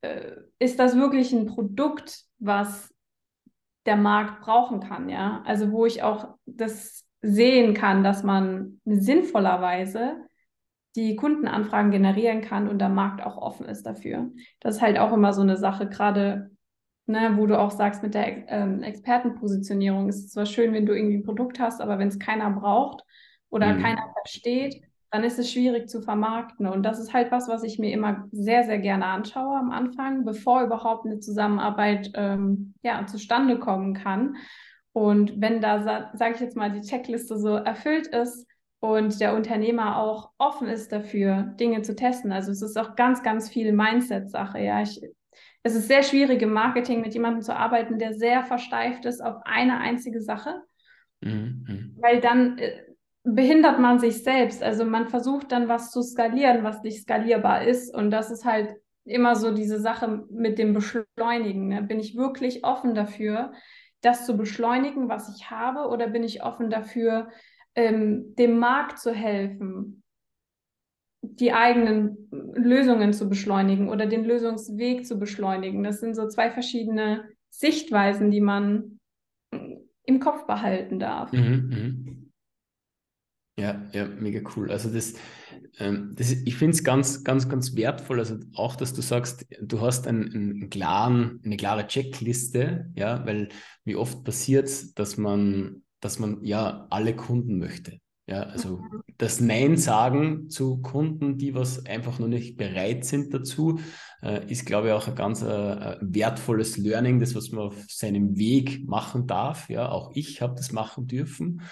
äh, 0.00 0.32
ist 0.58 0.78
das 0.78 0.96
wirklich 0.96 1.32
ein 1.32 1.46
Produkt, 1.46 2.22
was 2.38 2.94
der 3.84 3.96
Markt 3.96 4.40
brauchen 4.40 4.80
kann, 4.80 5.10
ja, 5.10 5.42
also 5.44 5.70
wo 5.72 5.84
ich 5.84 6.02
auch 6.02 6.36
das 6.46 7.04
sehen 7.20 7.74
kann, 7.74 8.02
dass 8.02 8.22
man 8.22 8.80
sinnvollerweise 8.84 10.26
die 10.96 11.14
Kundenanfragen 11.14 11.90
generieren 11.90 12.40
kann 12.40 12.68
und 12.68 12.78
der 12.78 12.88
Markt 12.88 13.24
auch 13.24 13.36
offen 13.36 13.66
ist 13.66 13.84
dafür. 13.84 14.30
Das 14.60 14.76
ist 14.76 14.82
halt 14.82 14.98
auch 14.98 15.12
immer 15.12 15.32
so 15.32 15.42
eine 15.42 15.56
Sache, 15.56 15.88
gerade 15.88 16.50
ne, 17.06 17.34
wo 17.36 17.46
du 17.46 17.58
auch 17.58 17.70
sagst, 17.70 18.02
mit 18.02 18.14
der 18.14 18.48
ähm, 18.50 18.82
Expertenpositionierung 18.82 20.08
ist 20.08 20.24
es 20.24 20.30
zwar 20.30 20.46
schön, 20.46 20.72
wenn 20.72 20.86
du 20.86 20.94
irgendwie 20.94 21.18
ein 21.18 21.22
Produkt 21.22 21.60
hast, 21.60 21.80
aber 21.80 21.98
wenn 21.98 22.08
es 22.08 22.18
keiner 22.18 22.50
braucht 22.50 23.02
oder 23.50 23.74
mhm. 23.74 23.82
keiner 23.82 24.02
versteht, 24.22 24.82
dann 25.10 25.22
ist 25.22 25.38
es 25.38 25.52
schwierig 25.52 25.88
zu 25.88 26.02
vermarkten. 26.02 26.66
Und 26.66 26.82
das 26.82 26.98
ist 26.98 27.14
halt 27.14 27.30
was, 27.30 27.48
was 27.48 27.62
ich 27.62 27.78
mir 27.78 27.92
immer 27.92 28.26
sehr, 28.32 28.64
sehr 28.64 28.78
gerne 28.78 29.06
anschaue 29.06 29.56
am 29.56 29.70
Anfang, 29.70 30.24
bevor 30.24 30.62
überhaupt 30.62 31.06
eine 31.06 31.20
Zusammenarbeit 31.20 32.10
ähm, 32.14 32.74
ja, 32.82 33.06
zustande 33.06 33.58
kommen 33.58 33.94
kann. 33.94 34.36
Und 34.92 35.40
wenn 35.40 35.60
da, 35.60 36.10
sage 36.14 36.34
ich 36.34 36.40
jetzt 36.40 36.56
mal, 36.56 36.72
die 36.72 36.80
Checkliste 36.80 37.38
so 37.38 37.54
erfüllt 37.54 38.08
ist, 38.08 38.46
und 38.80 39.20
der 39.20 39.34
Unternehmer 39.34 39.98
auch 39.98 40.30
offen 40.38 40.68
ist 40.68 40.92
dafür, 40.92 41.54
Dinge 41.58 41.82
zu 41.82 41.96
testen. 41.96 42.32
Also 42.32 42.50
es 42.50 42.62
ist 42.62 42.76
auch 42.76 42.94
ganz, 42.94 43.22
ganz 43.22 43.48
viel 43.48 43.72
Mindset-Sache. 43.72 44.60
Ja, 44.60 44.82
ich, 44.82 45.00
es 45.62 45.74
ist 45.74 45.88
sehr 45.88 46.02
schwierig 46.02 46.42
im 46.42 46.52
Marketing 46.52 47.00
mit 47.00 47.14
jemandem 47.14 47.42
zu 47.42 47.56
arbeiten, 47.56 47.98
der 47.98 48.14
sehr 48.14 48.44
versteift 48.44 49.04
ist 49.04 49.22
auf 49.22 49.36
eine 49.44 49.78
einzige 49.78 50.20
Sache, 50.20 50.62
mhm. 51.20 51.96
weil 52.00 52.20
dann 52.20 52.58
äh, 52.58 52.82
behindert 53.24 53.80
man 53.80 53.98
sich 53.98 54.22
selbst. 54.22 54.62
Also 54.62 54.84
man 54.84 55.08
versucht 55.08 55.52
dann 55.52 55.68
was 55.68 55.90
zu 55.90 56.02
skalieren, 56.02 56.62
was 56.62 56.82
nicht 56.82 57.02
skalierbar 57.02 57.64
ist. 57.64 57.94
Und 57.94 58.10
das 58.10 58.30
ist 58.30 58.44
halt 58.44 58.76
immer 59.04 59.36
so 59.36 59.52
diese 59.52 59.80
Sache 59.80 60.24
mit 60.30 60.58
dem 60.58 60.74
Beschleunigen. 60.74 61.68
Ne? 61.68 61.82
Bin 61.82 61.98
ich 61.98 62.16
wirklich 62.16 62.64
offen 62.64 62.94
dafür, 62.94 63.52
das 64.00 64.26
zu 64.26 64.36
beschleunigen, 64.36 65.08
was 65.08 65.34
ich 65.34 65.50
habe, 65.50 65.88
oder 65.88 66.08
bin 66.08 66.22
ich 66.22 66.44
offen 66.44 66.70
dafür, 66.70 67.28
ähm, 67.76 68.34
dem 68.36 68.58
Markt 68.58 68.98
zu 68.98 69.12
helfen, 69.12 70.02
die 71.22 71.52
eigenen 71.52 72.28
Lösungen 72.30 73.12
zu 73.12 73.28
beschleunigen 73.28 73.88
oder 73.88 74.06
den 74.06 74.24
Lösungsweg 74.24 75.06
zu 75.06 75.18
beschleunigen. 75.18 75.82
Das 75.84 76.00
sind 76.00 76.14
so 76.14 76.28
zwei 76.28 76.50
verschiedene 76.50 77.28
Sichtweisen, 77.50 78.30
die 78.30 78.40
man 78.40 78.98
im 80.04 80.20
Kopf 80.20 80.46
behalten 80.46 80.98
darf. 80.98 81.32
Mhm, 81.32 81.68
mh. 81.68 82.26
Ja, 83.58 83.82
ja, 83.92 84.06
mega 84.06 84.46
cool. 84.54 84.70
Also 84.70 84.90
das, 84.90 85.14
ähm, 85.78 86.12
das 86.14 86.30
ich 86.30 86.56
finde 86.56 86.74
es 86.74 86.84
ganz, 86.84 87.24
ganz, 87.24 87.48
ganz 87.48 87.74
wertvoll, 87.74 88.18
also 88.18 88.36
auch, 88.54 88.76
dass 88.76 88.92
du 88.92 89.00
sagst, 89.00 89.46
du 89.62 89.80
hast 89.80 90.06
einen, 90.06 90.30
einen 90.34 90.70
klaren, 90.70 91.40
eine 91.42 91.56
klare 91.56 91.86
Checkliste, 91.86 92.92
ja, 92.94 93.24
weil 93.24 93.48
wie 93.84 93.96
oft 93.96 94.24
passiert, 94.24 94.98
dass 94.98 95.16
man 95.16 95.85
dass 96.06 96.20
man 96.20 96.44
ja 96.44 96.86
alle 96.90 97.16
Kunden 97.16 97.58
möchte. 97.58 97.98
Ja, 98.28 98.44
also 98.44 98.78
mhm. 98.78 99.02
das 99.18 99.40
Nein 99.40 99.76
sagen 99.76 100.48
zu 100.48 100.78
Kunden, 100.78 101.36
die 101.36 101.52
was 101.52 101.84
einfach 101.84 102.20
noch 102.20 102.28
nicht 102.28 102.56
bereit 102.56 103.04
sind 103.04 103.34
dazu, 103.34 103.80
äh, 104.22 104.48
ist, 104.48 104.66
glaube 104.66 104.88
ich, 104.88 104.92
auch 104.92 105.08
ein 105.08 105.16
ganz 105.16 105.42
äh, 105.42 105.96
wertvolles 106.00 106.76
Learning, 106.76 107.18
das 107.18 107.34
was 107.34 107.50
man 107.50 107.64
auf 107.64 107.84
seinem 107.88 108.36
Weg 108.36 108.86
machen 108.86 109.26
darf. 109.26 109.68
Ja, 109.68 109.88
auch 109.90 110.12
ich 110.14 110.40
habe 110.40 110.54
das 110.54 110.70
machen 110.70 111.08
dürfen, 111.08 111.62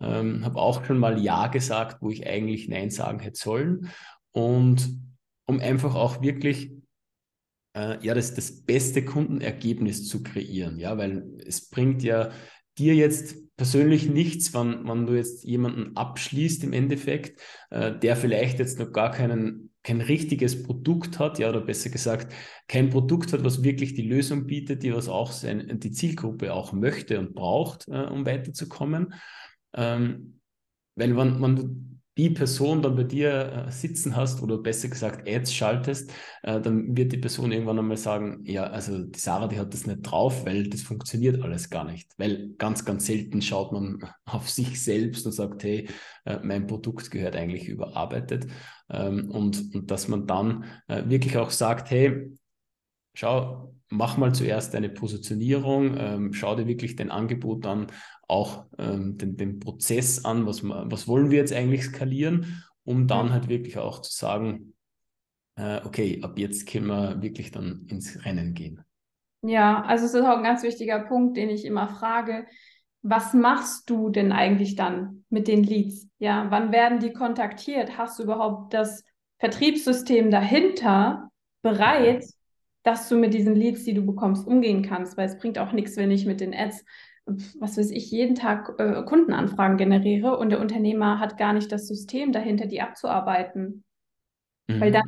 ähm, 0.00 0.44
habe 0.44 0.60
auch 0.60 0.84
schon 0.84 0.98
mal 0.98 1.20
Ja 1.22 1.46
gesagt, 1.46 2.02
wo 2.02 2.10
ich 2.10 2.26
eigentlich 2.26 2.68
Nein 2.68 2.90
sagen 2.90 3.20
hätte 3.20 3.38
sollen. 3.38 3.90
Und 4.32 4.98
um 5.46 5.60
einfach 5.60 5.94
auch 5.94 6.22
wirklich 6.22 6.72
äh, 7.76 8.04
ja, 8.04 8.14
das, 8.14 8.34
das 8.34 8.64
beste 8.64 9.04
Kundenergebnis 9.04 10.08
zu 10.08 10.24
kreieren. 10.24 10.80
Ja, 10.80 10.98
weil 10.98 11.24
es 11.46 11.68
bringt 11.68 12.02
ja 12.02 12.30
dir 12.78 12.94
jetzt 12.94 13.36
persönlich 13.56 14.08
nichts, 14.08 14.52
wenn, 14.54 14.86
wenn 14.86 15.06
du 15.06 15.14
jetzt 15.14 15.44
jemanden 15.44 15.96
abschließt 15.96 16.64
im 16.64 16.72
Endeffekt, 16.72 17.40
äh, 17.70 17.98
der 17.98 18.16
vielleicht 18.16 18.58
jetzt 18.58 18.78
noch 18.78 18.92
gar 18.92 19.10
keinen, 19.10 19.70
kein 19.82 20.00
richtiges 20.00 20.62
Produkt 20.62 21.18
hat, 21.18 21.38
ja, 21.38 21.48
oder 21.48 21.60
besser 21.60 21.90
gesagt, 21.90 22.32
kein 22.68 22.90
Produkt 22.90 23.32
hat, 23.32 23.44
was 23.44 23.62
wirklich 23.62 23.94
die 23.94 24.06
Lösung 24.06 24.46
bietet, 24.46 24.82
die 24.82 24.92
was 24.92 25.08
auch 25.08 25.32
sein, 25.32 25.80
die 25.80 25.92
Zielgruppe 25.92 26.52
auch 26.52 26.72
möchte 26.72 27.18
und 27.18 27.34
braucht, 27.34 27.88
äh, 27.88 28.06
um 28.06 28.26
weiterzukommen. 28.26 29.14
Ähm, 29.74 30.40
weil 30.96 31.16
wenn, 31.16 31.40
wenn 31.40 31.56
du 31.56 31.95
die 32.16 32.30
Person 32.30 32.80
dann 32.80 32.96
bei 32.96 33.04
dir 33.04 33.66
äh, 33.68 33.70
sitzen 33.70 34.16
hast 34.16 34.42
oder 34.42 34.58
besser 34.58 34.88
gesagt 34.88 35.28
Ads 35.28 35.52
schaltest, 35.52 36.10
äh, 36.42 36.60
dann 36.60 36.96
wird 36.96 37.12
die 37.12 37.18
Person 37.18 37.52
irgendwann 37.52 37.78
einmal 37.78 37.98
sagen, 37.98 38.40
ja, 38.44 38.64
also 38.64 39.04
die 39.04 39.18
Sarah, 39.18 39.48
die 39.48 39.58
hat 39.58 39.74
das 39.74 39.86
nicht 39.86 40.02
drauf, 40.02 40.46
weil 40.46 40.68
das 40.68 40.82
funktioniert 40.82 41.42
alles 41.42 41.68
gar 41.68 41.84
nicht. 41.84 42.10
Weil 42.16 42.54
ganz, 42.56 42.84
ganz 42.84 43.06
selten 43.06 43.42
schaut 43.42 43.72
man 43.72 43.98
auf 44.24 44.48
sich 44.48 44.82
selbst 44.82 45.26
und 45.26 45.32
sagt, 45.32 45.62
hey, 45.64 45.88
äh, 46.24 46.38
mein 46.42 46.66
Produkt 46.66 47.10
gehört 47.10 47.36
eigentlich 47.36 47.68
überarbeitet. 47.68 48.46
Ähm, 48.88 49.30
und, 49.30 49.74
und 49.74 49.90
dass 49.90 50.08
man 50.08 50.26
dann 50.26 50.64
äh, 50.88 51.02
wirklich 51.06 51.36
auch 51.36 51.50
sagt, 51.50 51.90
hey, 51.90 52.30
schau, 53.14 53.74
mach 53.88 54.16
mal 54.16 54.34
zuerst 54.34 54.74
eine 54.74 54.88
Positionierung, 54.88 55.96
ähm, 55.98 56.32
schau 56.32 56.54
dir 56.56 56.66
wirklich 56.66 56.96
dein 56.96 57.10
Angebot 57.10 57.66
an, 57.66 57.86
auch 58.28 58.66
ähm, 58.78 59.18
den, 59.18 59.36
den 59.36 59.60
Prozess 59.60 60.24
an, 60.24 60.46
was, 60.46 60.62
was 60.64 61.06
wollen 61.06 61.30
wir 61.30 61.38
jetzt 61.38 61.52
eigentlich 61.52 61.84
skalieren, 61.84 62.64
um 62.84 63.06
dann 63.06 63.32
halt 63.32 63.48
wirklich 63.48 63.78
auch 63.78 64.00
zu 64.00 64.12
sagen, 64.12 64.74
äh, 65.56 65.80
okay, 65.84 66.20
ab 66.22 66.38
jetzt 66.38 66.68
können 66.68 66.86
wir 66.86 67.22
wirklich 67.22 67.50
dann 67.50 67.86
ins 67.88 68.24
Rennen 68.24 68.54
gehen. 68.54 68.84
Ja, 69.42 69.82
also 69.82 70.06
es 70.06 70.14
ist 70.14 70.22
auch 70.22 70.38
ein 70.38 70.42
ganz 70.42 70.62
wichtiger 70.62 71.00
Punkt, 71.00 71.36
den 71.36 71.50
ich 71.50 71.64
immer 71.64 71.88
frage. 71.88 72.46
Was 73.02 73.32
machst 73.34 73.88
du 73.88 74.10
denn 74.10 74.32
eigentlich 74.32 74.74
dann 74.74 75.24
mit 75.30 75.46
den 75.46 75.62
Leads? 75.62 76.08
Ja, 76.18 76.46
wann 76.50 76.72
werden 76.72 76.98
die 76.98 77.12
kontaktiert? 77.12 77.96
Hast 77.96 78.18
du 78.18 78.24
überhaupt 78.24 78.74
das 78.74 79.04
Vertriebssystem 79.38 80.30
dahinter 80.30 81.30
bereit, 81.62 82.24
dass 82.82 83.08
du 83.08 83.16
mit 83.16 83.34
diesen 83.34 83.54
Leads, 83.54 83.84
die 83.84 83.94
du 83.94 84.04
bekommst, 84.04 84.46
umgehen 84.46 84.82
kannst? 84.82 85.16
Weil 85.16 85.28
es 85.28 85.38
bringt 85.38 85.58
auch 85.58 85.72
nichts, 85.72 85.96
wenn 85.96 86.10
ich 86.10 86.26
mit 86.26 86.40
den 86.40 86.54
Ads 86.54 86.84
was 87.26 87.76
weiß 87.76 87.90
ich, 87.90 88.10
jeden 88.10 88.36
Tag 88.36 88.74
äh, 88.78 89.02
Kundenanfragen 89.02 89.76
generiere 89.76 90.38
und 90.38 90.50
der 90.50 90.60
Unternehmer 90.60 91.18
hat 91.18 91.36
gar 91.36 91.52
nicht 91.52 91.72
das 91.72 91.88
System 91.88 92.32
dahinter, 92.32 92.66
die 92.66 92.80
abzuarbeiten. 92.80 93.84
Mhm. 94.68 94.80
Weil 94.80 94.92
dann, 94.92 95.04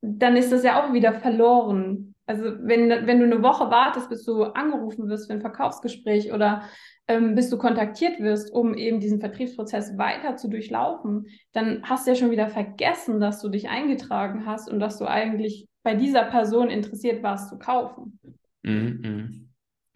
dann 0.00 0.36
ist 0.36 0.50
das 0.50 0.64
ja 0.64 0.82
auch 0.82 0.92
wieder 0.92 1.12
verloren. 1.12 2.14
Also 2.26 2.44
wenn, 2.44 2.88
wenn 3.06 3.18
du 3.18 3.24
eine 3.24 3.42
Woche 3.42 3.70
wartest, 3.70 4.08
bis 4.08 4.24
du 4.24 4.44
angerufen 4.44 5.08
wirst 5.08 5.26
für 5.26 5.34
ein 5.34 5.40
Verkaufsgespräch 5.40 6.32
oder 6.32 6.62
ähm, 7.08 7.34
bis 7.34 7.50
du 7.50 7.58
kontaktiert 7.58 8.20
wirst, 8.20 8.52
um 8.52 8.74
eben 8.74 9.00
diesen 9.00 9.20
Vertriebsprozess 9.20 9.98
weiter 9.98 10.36
zu 10.36 10.48
durchlaufen, 10.48 11.26
dann 11.52 11.82
hast 11.82 12.06
du 12.06 12.12
ja 12.12 12.14
schon 12.14 12.30
wieder 12.30 12.48
vergessen, 12.48 13.20
dass 13.20 13.42
du 13.42 13.48
dich 13.48 13.68
eingetragen 13.68 14.46
hast 14.46 14.70
und 14.70 14.80
dass 14.80 14.96
du 14.96 15.06
eigentlich 15.06 15.66
bei 15.82 15.94
dieser 15.94 16.22
Person 16.24 16.70
interessiert 16.70 17.22
warst 17.22 17.50
zu 17.50 17.58
kaufen. 17.58 18.18
Mhm. 18.62 19.00
mhm. 19.02 19.46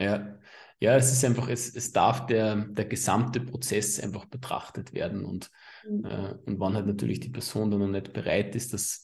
Ja, 0.01 0.35
ja, 0.81 0.97
es 0.97 1.13
ist 1.13 1.25
einfach, 1.25 1.49
es, 1.49 1.75
es 1.75 1.93
darf 1.93 2.27
der, 2.27 2.57
der 2.57 2.85
gesamte 2.85 3.41
Prozess 3.41 4.01
einfach 4.01 4.27
betrachtet 4.27 4.93
werden 4.93 5.25
und, 5.25 5.51
mhm. 5.89 6.05
äh, 6.05 6.35
und 6.47 6.61
wann 6.61 6.75
halt 6.75 6.87
natürlich 6.87 7.21
die 7.21 7.31
Person 7.31 7.71
dann 7.71 7.81
noch 7.81 7.89
nicht 7.89 8.13
bereit 8.13 8.55
ist, 8.55 8.73
das 8.73 9.03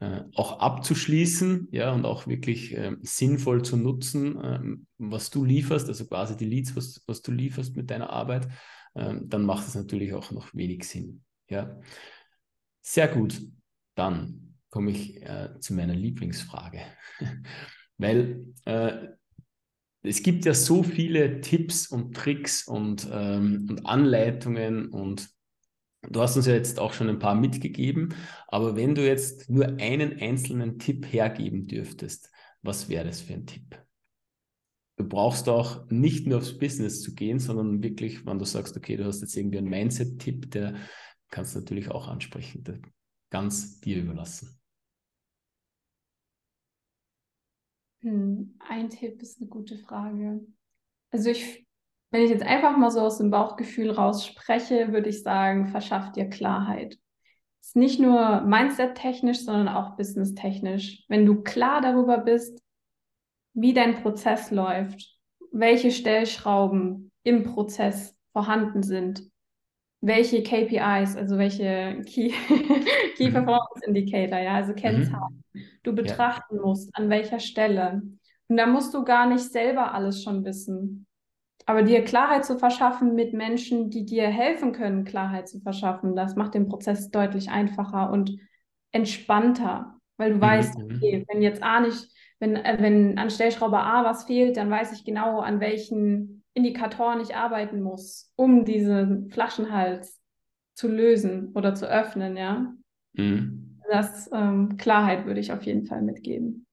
äh, 0.00 0.22
auch 0.34 0.58
abzuschließen, 0.58 1.68
ja, 1.70 1.92
und 1.92 2.04
auch 2.04 2.26
wirklich 2.26 2.76
äh, 2.76 2.96
sinnvoll 3.02 3.62
zu 3.62 3.76
nutzen, 3.76 4.38
ähm, 4.42 4.86
was 4.98 5.30
du 5.30 5.44
lieferst, 5.44 5.88
also 5.88 6.06
quasi 6.06 6.36
die 6.36 6.46
Leads, 6.46 6.74
was, 6.76 7.02
was 7.06 7.22
du 7.22 7.30
lieferst 7.30 7.76
mit 7.76 7.90
deiner 7.90 8.10
Arbeit, 8.10 8.48
ähm, 8.94 9.28
dann 9.28 9.44
macht 9.44 9.66
es 9.68 9.74
natürlich 9.74 10.14
auch 10.14 10.30
noch 10.30 10.54
wenig 10.54 10.84
Sinn. 10.84 11.24
Ja. 11.48 11.78
Sehr 12.80 13.08
gut. 13.08 13.40
Dann 13.94 14.56
komme 14.70 14.90
ich 14.90 15.22
äh, 15.22 15.50
zu 15.60 15.74
meiner 15.74 15.94
Lieblingsfrage. 15.94 16.80
Weil 17.98 18.46
äh, 18.64 19.08
es 20.02 20.22
gibt 20.22 20.44
ja 20.44 20.54
so 20.54 20.82
viele 20.82 21.40
Tipps 21.40 21.86
und 21.86 22.16
Tricks 22.16 22.66
und, 22.66 23.08
ähm, 23.12 23.66
und 23.70 23.86
Anleitungen 23.86 24.88
und 24.88 25.28
du 26.02 26.20
hast 26.20 26.36
uns 26.36 26.46
ja 26.46 26.54
jetzt 26.54 26.80
auch 26.80 26.92
schon 26.92 27.08
ein 27.08 27.20
paar 27.20 27.34
mitgegeben, 27.34 28.14
aber 28.48 28.76
wenn 28.76 28.94
du 28.94 29.06
jetzt 29.06 29.48
nur 29.48 29.66
einen 29.78 30.20
einzelnen 30.20 30.78
Tipp 30.78 31.06
hergeben 31.12 31.66
dürftest, 31.66 32.30
was 32.62 32.88
wäre 32.88 33.06
das 33.06 33.20
für 33.20 33.34
ein 33.34 33.46
Tipp? 33.46 33.80
Du 34.96 35.08
brauchst 35.08 35.48
auch 35.48 35.88
nicht 35.90 36.26
nur 36.26 36.38
aufs 36.38 36.58
Business 36.58 37.00
zu 37.00 37.14
gehen, 37.14 37.38
sondern 37.38 37.82
wirklich, 37.82 38.26
wenn 38.26 38.38
du 38.38 38.44
sagst, 38.44 38.76
okay, 38.76 38.96
du 38.96 39.04
hast 39.04 39.20
jetzt 39.20 39.36
irgendwie 39.36 39.58
einen 39.58 39.70
Mindset-Tipp, 39.70 40.50
der 40.50 40.74
kannst 41.30 41.54
du 41.54 41.60
natürlich 41.60 41.90
auch 41.90 42.08
ansprechen, 42.08 42.82
ganz 43.30 43.80
dir 43.80 43.96
überlassen. 43.96 44.61
Hm, 48.02 48.58
ein 48.68 48.90
Tipp 48.90 49.22
ist 49.22 49.40
eine 49.40 49.48
gute 49.48 49.78
Frage. 49.78 50.40
Also 51.10 51.30
ich, 51.30 51.66
wenn 52.10 52.22
ich 52.22 52.30
jetzt 52.30 52.44
einfach 52.44 52.76
mal 52.76 52.90
so 52.90 53.00
aus 53.00 53.18
dem 53.18 53.30
Bauchgefühl 53.30 53.90
raus 53.90 54.26
spreche, 54.26 54.92
würde 54.92 55.08
ich 55.08 55.22
sagen, 55.22 55.68
verschafft 55.68 56.16
dir 56.16 56.28
Klarheit. 56.28 56.98
Ist 57.60 57.76
nicht 57.76 58.00
nur 58.00 58.40
Mindset-technisch, 58.40 59.44
sondern 59.44 59.68
auch 59.68 59.96
business-technisch. 59.96 61.04
Wenn 61.08 61.26
du 61.26 61.42
klar 61.42 61.80
darüber 61.80 62.18
bist, 62.18 62.60
wie 63.54 63.72
dein 63.72 63.94
Prozess 63.94 64.50
läuft, 64.50 65.16
welche 65.52 65.92
Stellschrauben 65.92 67.12
im 67.22 67.44
Prozess 67.44 68.16
vorhanden 68.32 68.82
sind, 68.82 69.30
welche 70.00 70.42
KPIs, 70.42 71.16
also 71.16 71.38
welche 71.38 72.02
Key, 72.06 72.32
Key 73.16 73.28
mhm. 73.28 73.32
Performance 73.32 73.86
Indicator, 73.86 74.38
ja, 74.38 74.54
also 74.56 74.74
Kennzahlen, 74.74 75.44
mhm. 75.52 75.60
Du 75.82 75.94
betrachten 75.94 76.56
ja. 76.56 76.62
musst, 76.62 76.90
an 76.94 77.10
welcher 77.10 77.40
Stelle. 77.40 78.02
Und 78.48 78.56
da 78.56 78.66
musst 78.66 78.94
du 78.94 79.04
gar 79.04 79.26
nicht 79.26 79.50
selber 79.50 79.94
alles 79.94 80.22
schon 80.22 80.44
wissen. 80.44 81.06
Aber 81.64 81.82
dir 81.82 82.04
Klarheit 82.04 82.44
zu 82.44 82.58
verschaffen 82.58 83.14
mit 83.14 83.34
Menschen, 83.34 83.90
die 83.90 84.04
dir 84.04 84.26
helfen 84.26 84.72
können, 84.72 85.04
Klarheit 85.04 85.48
zu 85.48 85.60
verschaffen, 85.60 86.16
das 86.16 86.34
macht 86.34 86.54
den 86.54 86.68
Prozess 86.68 87.10
deutlich 87.10 87.50
einfacher 87.50 88.10
und 88.10 88.36
entspannter, 88.90 89.96
weil 90.16 90.30
du 90.30 90.36
mhm. 90.36 90.40
weißt, 90.40 90.78
mhm. 90.78 90.96
okay, 90.96 91.24
wenn 91.28 91.42
jetzt 91.42 91.62
A 91.62 91.80
nicht, 91.80 92.08
wenn, 92.40 92.56
äh, 92.56 92.76
wenn 92.80 93.16
an 93.18 93.30
Stellschrauber 93.30 93.82
A 93.82 94.04
was 94.04 94.24
fehlt, 94.24 94.56
dann 94.56 94.70
weiß 94.70 94.92
ich 94.92 95.04
genau, 95.04 95.40
an 95.40 95.60
welchen 95.60 96.42
Indikatoren 96.54 97.20
ich 97.20 97.34
arbeiten 97.34 97.80
muss, 97.80 98.32
um 98.36 98.64
diesen 98.64 99.30
Flaschenhals 99.30 100.20
zu 100.74 100.88
lösen 100.88 101.52
oder 101.54 101.74
zu 101.74 101.88
öffnen, 101.88 102.36
ja. 102.36 102.72
Mhm. 103.14 103.71
Das 103.92 104.30
ähm, 104.32 104.78
Klarheit 104.78 105.26
würde 105.26 105.38
ich 105.38 105.52
auf 105.52 105.64
jeden 105.64 105.84
Fall 105.84 106.00
mitgeben. 106.00 106.66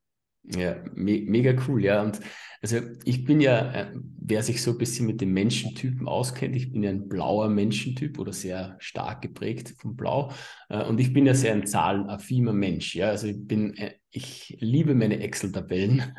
Ja, 0.46 0.78
me 0.96 1.22
mega 1.26 1.54
cool, 1.68 1.84
ja. 1.84 2.02
Und 2.02 2.22
also 2.62 2.78
ich 3.04 3.26
bin 3.26 3.42
ja, 3.42 3.74
äh, 3.74 3.94
wer 4.22 4.42
sich 4.42 4.64
so 4.64 4.72
ein 4.72 4.78
bisschen 4.78 5.06
mit 5.06 5.20
den 5.20 5.34
Menschentypen 5.34 6.08
auskennt, 6.08 6.56
ich 6.56 6.72
bin 6.72 6.82
ja 6.82 6.92
ein 6.92 7.10
blauer 7.10 7.50
Menschentyp 7.50 8.20
oder 8.20 8.32
sehr 8.32 8.78
stark 8.80 9.22
geprägt 9.22 9.76
vom 9.80 9.98
Blau. 9.98 10.32
Äh, 10.70 10.86
und 10.86 11.02
ich 11.02 11.12
bin 11.12 11.26
ja 11.26 11.34
sehr 11.34 11.52
ein 11.52 11.68
zahlenaffiner 11.68 12.54
Mensch, 12.54 12.96
ja. 12.96 13.10
Also 13.10 13.28
ich 13.28 13.46
bin, 13.46 13.76
äh, 13.76 13.96
ich 14.12 14.56
liebe 14.62 14.96
meine 14.96 15.20
Excel-Tabellen. 15.20 16.16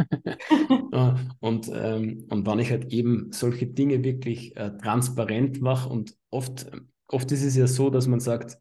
und, 1.40 1.70
ähm, 1.74 2.26
und 2.28 2.46
wenn 2.46 2.58
ich 2.58 2.70
halt 2.70 2.92
eben 2.92 3.32
solche 3.32 3.68
Dinge 3.68 4.04
wirklich 4.04 4.54
äh, 4.54 4.76
transparent 4.76 5.62
mache 5.62 5.88
und 5.88 6.14
oft, 6.28 6.70
oft 7.08 7.32
ist 7.32 7.42
es 7.42 7.56
ja 7.56 7.66
so, 7.66 7.88
dass 7.88 8.06
man 8.06 8.20
sagt, 8.20 8.58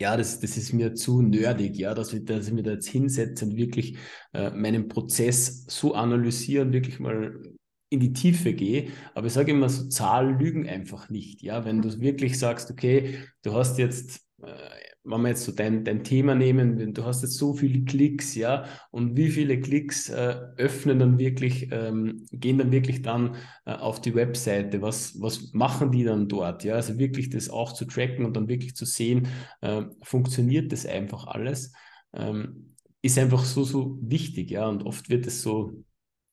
ja, 0.00 0.16
das, 0.16 0.40
das 0.40 0.56
ist 0.56 0.72
mir 0.72 0.94
zu 0.94 1.22
nerdig, 1.22 1.76
ja, 1.76 1.94
dass 1.94 2.12
ich, 2.12 2.24
dass 2.24 2.48
ich 2.48 2.52
mir 2.52 2.62
da 2.62 2.72
jetzt 2.72 2.88
hinsetze 2.88 3.44
und 3.46 3.56
wirklich 3.56 3.96
äh, 4.34 4.50
meinen 4.50 4.88
Prozess 4.88 5.64
so 5.68 5.94
analysieren, 5.94 6.72
wirklich 6.72 7.00
mal 7.00 7.40
in 7.88 8.00
die 8.00 8.12
Tiefe 8.12 8.52
gehe. 8.52 8.90
Aber 9.14 9.26
ich 9.28 9.32
sage 9.32 9.52
immer, 9.52 9.68
so 9.68 9.88
Zahlen 9.88 10.38
lügen 10.38 10.68
einfach 10.68 11.08
nicht. 11.08 11.42
Ja, 11.42 11.64
wenn 11.64 11.80
du 11.82 12.00
wirklich 12.00 12.38
sagst, 12.38 12.70
okay, 12.70 13.18
du 13.42 13.54
hast 13.54 13.78
jetzt 13.78 14.20
äh, 14.42 14.85
wenn 15.06 15.22
wir 15.22 15.28
jetzt 15.28 15.44
so 15.44 15.52
dein, 15.52 15.84
dein 15.84 16.02
Thema 16.04 16.34
nehmen, 16.34 16.92
du 16.92 17.04
hast 17.04 17.22
jetzt 17.22 17.36
so 17.36 17.54
viele 17.54 17.84
Klicks, 17.84 18.34
ja, 18.34 18.64
und 18.90 19.16
wie 19.16 19.30
viele 19.30 19.60
Klicks 19.60 20.08
äh, 20.08 20.36
öffnen 20.56 20.98
dann 20.98 21.18
wirklich, 21.18 21.68
ähm, 21.72 22.26
gehen 22.32 22.58
dann 22.58 22.72
wirklich 22.72 23.02
dann 23.02 23.36
äh, 23.64 23.72
auf 23.72 24.00
die 24.00 24.14
Webseite, 24.14 24.82
was, 24.82 25.20
was 25.20 25.52
machen 25.52 25.92
die 25.92 26.04
dann 26.04 26.28
dort, 26.28 26.64
ja, 26.64 26.74
also 26.74 26.98
wirklich 26.98 27.30
das 27.30 27.48
auch 27.48 27.72
zu 27.72 27.84
tracken 27.86 28.24
und 28.24 28.36
dann 28.36 28.48
wirklich 28.48 28.74
zu 28.74 28.84
sehen, 28.84 29.28
äh, 29.60 29.82
funktioniert 30.02 30.72
das 30.72 30.86
einfach 30.86 31.26
alles, 31.28 31.72
ähm, 32.12 32.74
ist 33.02 33.18
einfach 33.18 33.44
so, 33.44 33.62
so 33.64 33.98
wichtig, 34.02 34.50
ja, 34.50 34.66
und 34.68 34.84
oft 34.84 35.08
wird 35.08 35.26
es 35.26 35.42
so 35.42 35.84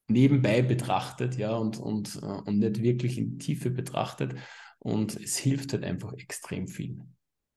nebenbei 0.07 0.61
betrachtet, 0.61 1.37
ja, 1.37 1.55
und, 1.55 1.77
und, 1.77 2.15
äh, 2.21 2.25
und 2.25 2.59
nicht 2.59 2.81
wirklich 2.81 3.17
in 3.17 3.39
Tiefe 3.39 3.69
betrachtet 3.69 4.35
und 4.79 5.15
es 5.15 5.37
hilft 5.37 5.73
halt 5.73 5.83
einfach 5.83 6.13
extrem 6.13 6.67
viel. 6.67 6.99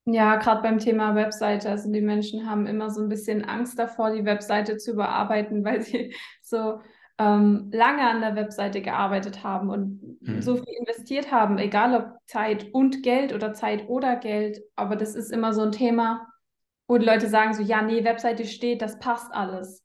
Ja, 0.09 0.37
gerade 0.37 0.63
beim 0.63 0.79
Thema 0.79 1.17
Webseite. 1.17 1.69
Also 1.69 1.91
die 1.91 2.01
Menschen 2.01 2.49
haben 2.49 2.67
immer 2.67 2.91
so 2.91 3.03
ein 3.03 3.09
bisschen 3.09 3.45
Angst 3.45 3.77
davor, 3.77 4.13
die 4.13 4.25
Webseite 4.25 4.77
zu 4.77 4.93
überarbeiten, 4.93 5.65
weil 5.65 5.83
sie 5.83 6.15
so 6.43 6.81
ähm, 7.19 7.71
lange 7.73 8.09
an 8.09 8.21
der 8.21 8.37
Webseite 8.37 8.83
gearbeitet 8.83 9.43
haben 9.43 9.69
und 9.69 10.21
mhm. 10.21 10.43
so 10.43 10.57
viel 10.57 10.75
investiert 10.79 11.33
haben, 11.33 11.59
egal 11.59 11.95
ob 11.95 12.19
Zeit 12.27 12.73
und 12.73 13.03
Geld 13.03 13.33
oder 13.33 13.53
Zeit 13.53 13.89
oder 13.89 14.17
Geld. 14.17 14.61
Aber 14.77 14.95
das 14.95 15.17
ist 15.17 15.33
immer 15.33 15.53
so 15.53 15.63
ein 15.63 15.73
Thema, 15.73 16.29
wo 16.87 16.99
die 16.99 17.07
Leute 17.07 17.29
sagen 17.29 17.55
so, 17.55 17.63
ja, 17.63 17.83
nee, 17.83 18.05
Webseite 18.05 18.45
steht, 18.45 18.83
das 18.83 19.01
passt 19.01 19.33
alles. 19.35 19.83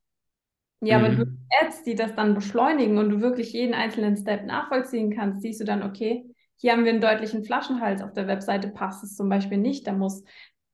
Ja, 0.82 1.00
mhm. 1.00 1.04
wenn 1.04 1.18
du 1.18 1.26
Ads, 1.62 1.84
die 1.84 1.96
das 1.96 2.14
dann 2.14 2.36
beschleunigen 2.36 3.00
und 3.00 3.10
du 3.10 3.22
wirklich 3.22 3.54
jeden 3.54 3.74
einzelnen 3.74 4.18
Step 4.18 4.46
nachvollziehen 4.46 5.16
kannst, 5.16 5.42
siehst 5.42 5.62
du 5.62 5.66
dann, 5.66 5.82
okay, 5.82 6.31
hier 6.62 6.74
haben 6.74 6.86
wir 6.86 6.92
einen 6.92 7.02
deutlichen 7.02 7.44
Flaschenhals 7.44 8.04
auf 8.04 8.14
der 8.14 8.28
Webseite, 8.28 8.68
passt 8.68 9.04
es 9.04 9.16
zum 9.16 9.30
Beispiel 9.30 9.58
nicht. 9.58 9.88
Da 9.88 9.94
muss 9.94 10.24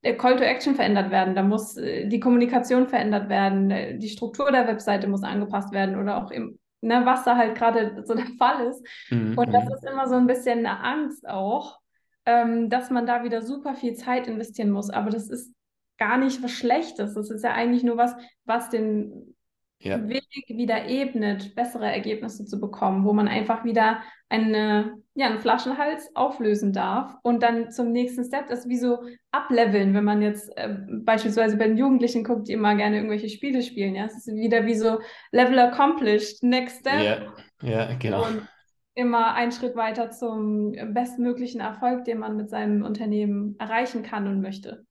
der 0.04 0.18
Call 0.18 0.36
to 0.36 0.44
Action 0.44 0.76
verändert 0.76 1.12
werden, 1.12 1.34
da 1.34 1.44
muss 1.44 1.78
äh, 1.78 2.08
die 2.08 2.20
Kommunikation 2.20 2.88
verändert 2.88 3.30
werden, 3.30 3.72
äh, 3.72 3.98
die 3.98 4.10
Struktur 4.10 4.52
der 4.52 4.68
Webseite 4.68 5.08
muss 5.08 5.24
angepasst 5.24 5.72
werden 5.72 5.98
oder 5.98 6.18
auch 6.18 6.30
im, 6.30 6.60
ne, 6.82 7.02
was 7.06 7.24
da 7.24 7.38
halt 7.38 7.56
gerade 7.56 8.04
so 8.06 8.16
der 8.16 8.26
Fall 8.38 8.68
ist. 8.68 8.86
Mhm. 9.10 9.38
Und 9.38 9.54
das 9.54 9.64
mhm. 9.64 9.72
ist 9.72 9.86
immer 9.90 10.08
so 10.10 10.16
ein 10.16 10.28
bisschen 10.28 10.60
eine 10.60 10.84
Angst 10.84 11.28
auch, 11.28 11.80
ähm, 12.26 12.70
dass 12.70 12.90
man 12.90 13.08
da 13.08 13.24
wieder 13.24 13.42
super 13.42 13.74
viel 13.74 13.94
Zeit 13.94 14.28
investieren 14.28 14.72
muss. 14.72 14.90
Aber 14.90 15.10
das 15.10 15.30
ist 15.30 15.56
gar 15.98 16.18
nicht 16.18 16.44
was 16.44 16.52
Schlechtes. 16.52 17.14
Das 17.14 17.30
ist 17.30 17.46
ja 17.46 17.54
eigentlich 17.54 17.84
nur 17.84 17.96
was, 17.96 18.14
was 18.44 18.70
den 18.70 19.37
ja. 19.80 20.08
Weg 20.10 20.24
wieder 20.50 20.88
ebnet, 20.88 21.56
bessere 21.56 21.86
Ergebnisse 21.92 22.46
zu 22.46 22.60
bekommen, 22.60 23.06
wo 23.06 23.14
man 23.14 23.28
einfach 23.28 23.64
wieder 23.64 24.02
eine, 24.30 24.98
ja, 25.14 25.28
einen 25.28 25.40
Flaschenhals 25.40 26.10
auflösen 26.16 26.74
darf 26.74 27.14
und 27.22 27.44
dann 27.44 27.72
zum 27.72 27.92
nächsten 27.92 28.26
Step 28.26 28.48
das 28.48 28.68
wie 28.68 28.78
so 28.78 29.00
ableveln, 29.32 29.94
wenn 29.94 30.04
man 30.04 30.22
jetzt 30.22 30.52
äh, 30.58 30.76
beispielsweise 31.04 31.58
bei 31.58 31.68
den 31.68 31.78
Jugendlichen 31.78 32.24
guckt, 32.24 32.48
die 32.48 32.54
immer 32.54 32.76
gerne 32.76 32.98
irgendwelche 32.98 33.30
Spiele 33.30 33.62
spielen. 33.62 33.96
Ja, 33.96 34.06
es 34.06 34.18
ist 34.18 34.28
wieder 34.28 34.66
wie 34.66 34.76
so 34.76 35.00
Level 35.32 35.60
accomplished, 35.60 36.42
next 36.42 36.80
step. 36.80 37.36
Ja, 37.62 37.70
ja 37.70 37.94
genau. 38.00 38.26
Und 38.26 38.48
immer 38.96 39.36
einen 39.36 39.52
Schritt 39.52 39.76
weiter 39.76 40.10
zum 40.10 40.72
bestmöglichen 40.92 41.62
Erfolg, 41.62 42.04
den 42.06 42.18
man 42.18 42.36
mit 42.36 42.50
seinem 42.50 42.84
Unternehmen 42.84 43.56
erreichen 43.60 44.02
kann 44.02 44.28
und 44.28 44.42
möchte. 44.42 44.87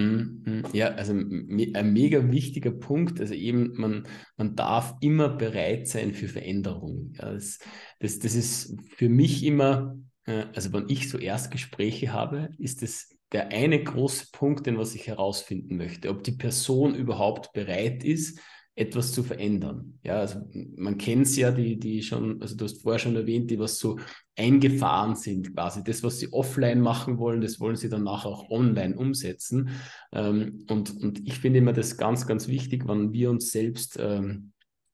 Mhm. 0.00 0.64
Ja, 0.72 0.88
also 0.88 1.12
ein 1.12 1.92
mega 1.92 2.30
wichtiger 2.30 2.70
Punkt. 2.70 3.20
Also 3.20 3.34
eben, 3.34 3.72
man, 3.74 4.06
man 4.36 4.56
darf 4.56 4.94
immer 5.00 5.28
bereit 5.28 5.88
sein 5.88 6.14
für 6.14 6.28
Veränderungen. 6.28 7.14
Ja, 7.18 7.32
das, 7.32 7.58
das, 7.98 8.18
das 8.18 8.34
ist 8.34 8.76
für 8.88 9.08
mich 9.08 9.44
immer, 9.44 9.96
äh, 10.26 10.46
also 10.54 10.72
wenn 10.72 10.88
ich 10.88 11.08
so 11.08 11.18
Erstgespräche 11.18 12.12
habe, 12.12 12.50
ist 12.58 12.82
das 12.82 13.16
der 13.32 13.48
eine 13.48 13.82
große 13.82 14.28
Punkt, 14.32 14.66
den 14.66 14.76
was 14.76 14.94
ich 14.94 15.06
herausfinden 15.06 15.76
möchte, 15.76 16.10
ob 16.10 16.24
die 16.24 16.32
Person 16.32 16.94
überhaupt 16.94 17.52
bereit 17.52 18.02
ist, 18.02 18.40
etwas 18.74 19.12
zu 19.12 19.22
verändern. 19.22 19.98
Ja, 20.02 20.20
also 20.20 20.40
man 20.76 20.96
kennt 20.96 21.26
es 21.26 21.36
ja, 21.36 21.50
die, 21.50 21.78
die 21.78 22.02
schon, 22.02 22.40
also 22.40 22.56
du 22.56 22.64
hast 22.64 22.82
vorher 22.82 22.98
schon 22.98 23.16
erwähnt, 23.16 23.50
die 23.50 23.58
was 23.58 23.78
so 23.78 23.98
eingefahren 24.36 25.16
sind 25.16 25.54
quasi. 25.54 25.82
Das, 25.84 26.02
was 26.02 26.18
sie 26.18 26.32
offline 26.32 26.80
machen 26.80 27.18
wollen, 27.18 27.40
das 27.40 27.60
wollen 27.60 27.76
sie 27.76 27.88
danach 27.88 28.24
auch 28.24 28.48
online 28.50 28.96
umsetzen. 28.96 29.70
Ähm, 30.12 30.64
und, 30.70 30.96
und 31.02 31.26
ich 31.26 31.34
finde 31.34 31.58
immer 31.58 31.72
das 31.72 31.96
ganz, 31.96 32.26
ganz 32.26 32.48
wichtig, 32.48 32.88
wenn 32.88 33.12
wir 33.12 33.30
uns 33.30 33.52
selbst 33.52 33.98
ähm, 34.00 34.52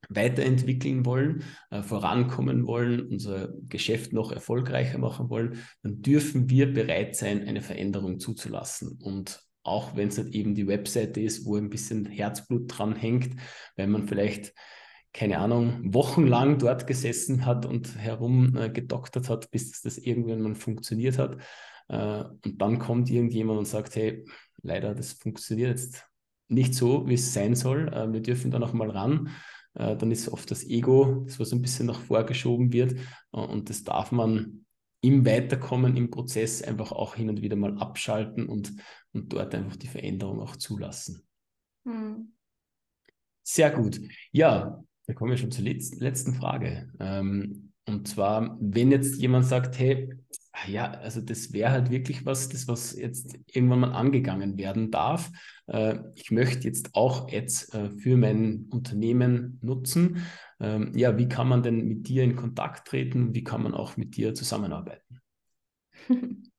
weiterentwickeln 0.09 1.05
wollen, 1.05 1.45
äh, 1.71 1.83
vorankommen 1.83 2.67
wollen, 2.67 3.07
unser 3.07 3.53
Geschäft 3.69 4.13
noch 4.13 4.33
erfolgreicher 4.33 4.99
machen 4.99 5.31
wollen, 5.31 5.59
dann 5.83 6.03
dürfen 6.03 6.49
wir 6.51 6.73
bereit 6.73 7.17
sein, 7.17 7.47
eine 7.47 7.63
Veränderung 7.63 8.19
zuzulassen. 8.19 8.99
Und 9.01 9.46
auch 9.67 9.97
wenn 9.97 10.09
es 10.09 10.19
nicht 10.19 10.35
eben 10.35 10.55
die 10.55 10.67
Webseite 10.67 11.21
ist, 11.21 11.45
wo 11.45 11.57
ein 11.57 11.71
bisschen 11.71 12.07
Herzblut 12.07 12.67
dran 12.67 12.95
hängt, 12.95 13.41
weil 13.77 13.87
man 13.87 14.07
vielleicht, 14.07 14.55
keine 15.13 15.39
Ahnung, 15.39 15.95
wochenlang 15.95 16.59
dort 16.59 16.87
gesessen 16.87 17.47
hat 17.47 17.67
und 17.67 17.97
herum 17.99 18.57
äh, 18.57 18.71
hat, 18.71 19.51
bis 19.51 19.83
das 19.83 19.99
irgendwann 19.99 20.43
mal 20.43 20.55
funktioniert 20.55 21.19
hat. 21.19 21.39
Äh, 21.89 22.25
und 22.45 22.61
dann 22.61 22.79
kommt 22.79 23.11
irgendjemand 23.11 23.59
und 23.59 23.67
sagt, 23.67 23.97
hey, 23.97 24.25
leider, 24.63 24.95
das 24.95 25.13
funktioniert 25.13 25.71
jetzt 25.71 26.07
nicht 26.49 26.75
so, 26.75 27.09
wie 27.09 27.15
es 27.15 27.35
sein 27.35 27.55
soll. 27.55 27.89
Äh, 27.89 28.13
wir 28.13 28.21
dürfen 28.21 28.51
da 28.51 28.59
noch 28.59 28.73
mal 28.73 28.91
ran. 28.91 29.31
Dann 29.79 30.11
ist 30.11 30.31
oft 30.31 30.51
das 30.51 30.65
Ego, 30.65 31.25
das 31.27 31.39
was 31.39 31.53
ein 31.53 31.61
bisschen 31.61 31.85
nach 31.85 32.01
vorgeschoben 32.01 32.73
wird. 32.73 32.97
Und 33.31 33.69
das 33.69 33.85
darf 33.85 34.11
man 34.11 34.65
im 35.07 35.25
Weiterkommen 35.25 35.97
im 35.97 36.11
Prozess 36.11 36.63
einfach 36.63 36.93
auch 36.93 37.15
hin 37.15 37.29
und 37.29 37.43
wieder 37.43 37.57
mal 37.57 37.79
abschalten 37.79 38.49
und, 38.49 38.73
und 39.17 39.33
dort 39.33 39.55
einfach 39.55 39.77
die 39.77 39.89
Veränderung 39.89 40.41
auch 40.41 40.57
zulassen. 40.57 41.23
Hm. 41.85 42.33
Sehr 43.43 43.71
gut. 43.71 44.01
Ja, 44.33 44.83
da 45.07 45.15
kommen 45.15 45.31
wir 45.31 45.39
schon 45.39 45.53
zur 45.53 45.65
letzten 45.65 46.35
Frage. 46.35 46.93
Ähm, 46.99 47.73
und 47.87 48.09
zwar, 48.09 48.59
wenn 48.61 48.91
jetzt 48.91 49.21
jemand 49.21 49.47
sagt, 49.47 49.79
hey, 49.79 50.13
ja, 50.67 50.91
also 50.91 51.21
das 51.21 51.53
wäre 51.53 51.71
halt 51.71 51.91
wirklich 51.91 52.27
was, 52.27 52.49
das 52.49 52.67
was 52.67 52.97
jetzt 52.97 53.39
irgendwann 53.53 53.81
mal 53.81 53.93
angegangen 53.93 54.59
werden 54.59 54.91
darf. 54.91 55.31
Äh, 55.67 55.99
ich 56.15 56.31
möchte 56.31 56.67
jetzt 56.67 56.95
auch 56.95 57.33
Ads 57.33 57.75
äh, 57.75 57.91
für 57.91 58.17
mein 58.17 58.67
Unternehmen 58.71 59.59
nutzen. 59.63 60.27
Ähm, 60.59 60.93
ja, 60.97 61.17
wie 61.19 61.29
kann 61.29 61.49
man 61.49 61.63
denn 61.63 61.87
mit 61.87 62.09
dir 62.09 62.25
in 62.25 62.35
Kontakt 62.37 62.89
treten? 62.89 63.35
Wie 63.35 63.45
kann 63.45 63.63
man 63.63 63.75
auch 63.75 63.97
mit 63.97 64.17
dir 64.17 64.35
zusammenarbeiten? 64.35 65.21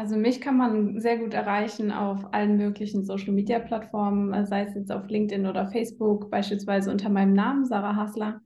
Also 0.00 0.16
mich 0.16 0.40
kann 0.40 0.56
man 0.56 0.98
sehr 0.98 1.18
gut 1.18 1.34
erreichen 1.34 1.92
auf 1.92 2.32
allen 2.32 2.56
möglichen 2.56 3.04
Social-Media-Plattformen, 3.04 4.46
sei 4.46 4.62
es 4.62 4.74
jetzt 4.74 4.90
auf 4.90 5.06
LinkedIn 5.06 5.46
oder 5.46 5.66
Facebook, 5.70 6.30
beispielsweise 6.30 6.90
unter 6.90 7.10
meinem 7.10 7.34
Namen, 7.34 7.66
Sarah 7.66 7.96
Hassler. 7.96 8.40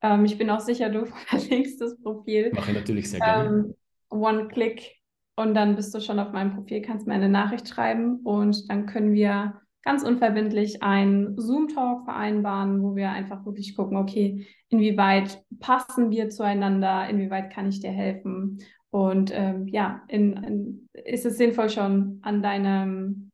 Ähm, 0.00 0.24
ich 0.24 0.38
bin 0.38 0.48
auch 0.48 0.60
sicher, 0.60 0.88
du 0.88 1.04
verlinkst 1.26 1.78
das 1.78 2.00
Profil. 2.00 2.52
Mache 2.54 2.70
ich 2.70 2.78
natürlich 2.78 3.10
sehr 3.10 3.20
gerne. 3.20 3.48
Ähm, 3.48 3.74
One-Click 4.08 4.92
und 5.36 5.52
dann 5.52 5.76
bist 5.76 5.94
du 5.94 6.00
schon 6.00 6.18
auf 6.18 6.32
meinem 6.32 6.54
Profil, 6.54 6.80
kannst 6.80 7.06
mir 7.06 7.12
eine 7.12 7.28
Nachricht 7.28 7.68
schreiben 7.68 8.20
und 8.24 8.70
dann 8.70 8.86
können 8.86 9.12
wir 9.12 9.60
ganz 9.82 10.04
unverbindlich 10.04 10.82
einen 10.82 11.38
Zoom-Talk 11.38 12.06
vereinbaren, 12.06 12.82
wo 12.82 12.96
wir 12.96 13.10
einfach 13.10 13.44
wirklich 13.44 13.76
gucken, 13.76 13.98
okay, 13.98 14.46
inwieweit 14.70 15.44
passen 15.60 16.10
wir 16.10 16.30
zueinander, 16.30 17.06
inwieweit 17.10 17.52
kann 17.52 17.68
ich 17.68 17.80
dir 17.80 17.90
helfen 17.90 18.60
und 18.94 19.32
ähm, 19.34 19.66
ja, 19.66 20.04
in, 20.06 20.34
in, 20.44 20.88
ist 20.92 21.26
es 21.26 21.36
sinnvoll 21.36 21.68
schon 21.68 22.20
an 22.22 22.42
deinem 22.42 23.32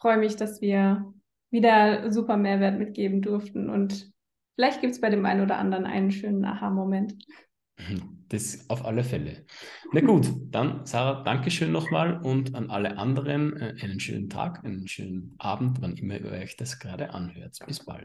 freue 0.00 0.16
mich, 0.16 0.36
dass 0.36 0.60
wir 0.60 1.12
wieder 1.50 2.10
super 2.10 2.36
Mehrwert 2.36 2.78
mitgeben 2.78 3.20
durften. 3.22 3.68
Und 3.68 4.12
vielleicht 4.54 4.80
gibt 4.80 4.94
es 4.94 5.00
bei 5.00 5.10
dem 5.10 5.26
einen 5.26 5.42
oder 5.42 5.58
anderen 5.58 5.84
einen 5.84 6.10
schönen 6.10 6.44
Aha-Moment. 6.44 7.14
Das 8.28 8.68
auf 8.70 8.84
alle 8.84 9.04
Fälle. 9.04 9.46
Na 9.92 10.00
gut, 10.00 10.26
dann 10.50 10.84
Sarah, 10.84 11.22
Dankeschön 11.22 11.70
nochmal 11.70 12.20
und 12.24 12.56
an 12.56 12.70
alle 12.70 12.98
anderen 12.98 13.56
äh, 13.56 13.76
einen 13.80 14.00
schönen 14.00 14.28
Tag, 14.28 14.64
einen 14.64 14.88
schönen 14.88 15.36
Abend, 15.38 15.80
wann 15.80 15.96
immer 15.96 16.18
ihr 16.18 16.32
euch 16.32 16.56
das 16.56 16.80
gerade 16.80 17.14
anhört. 17.14 17.56
Bis 17.68 17.84
bald. 17.84 18.04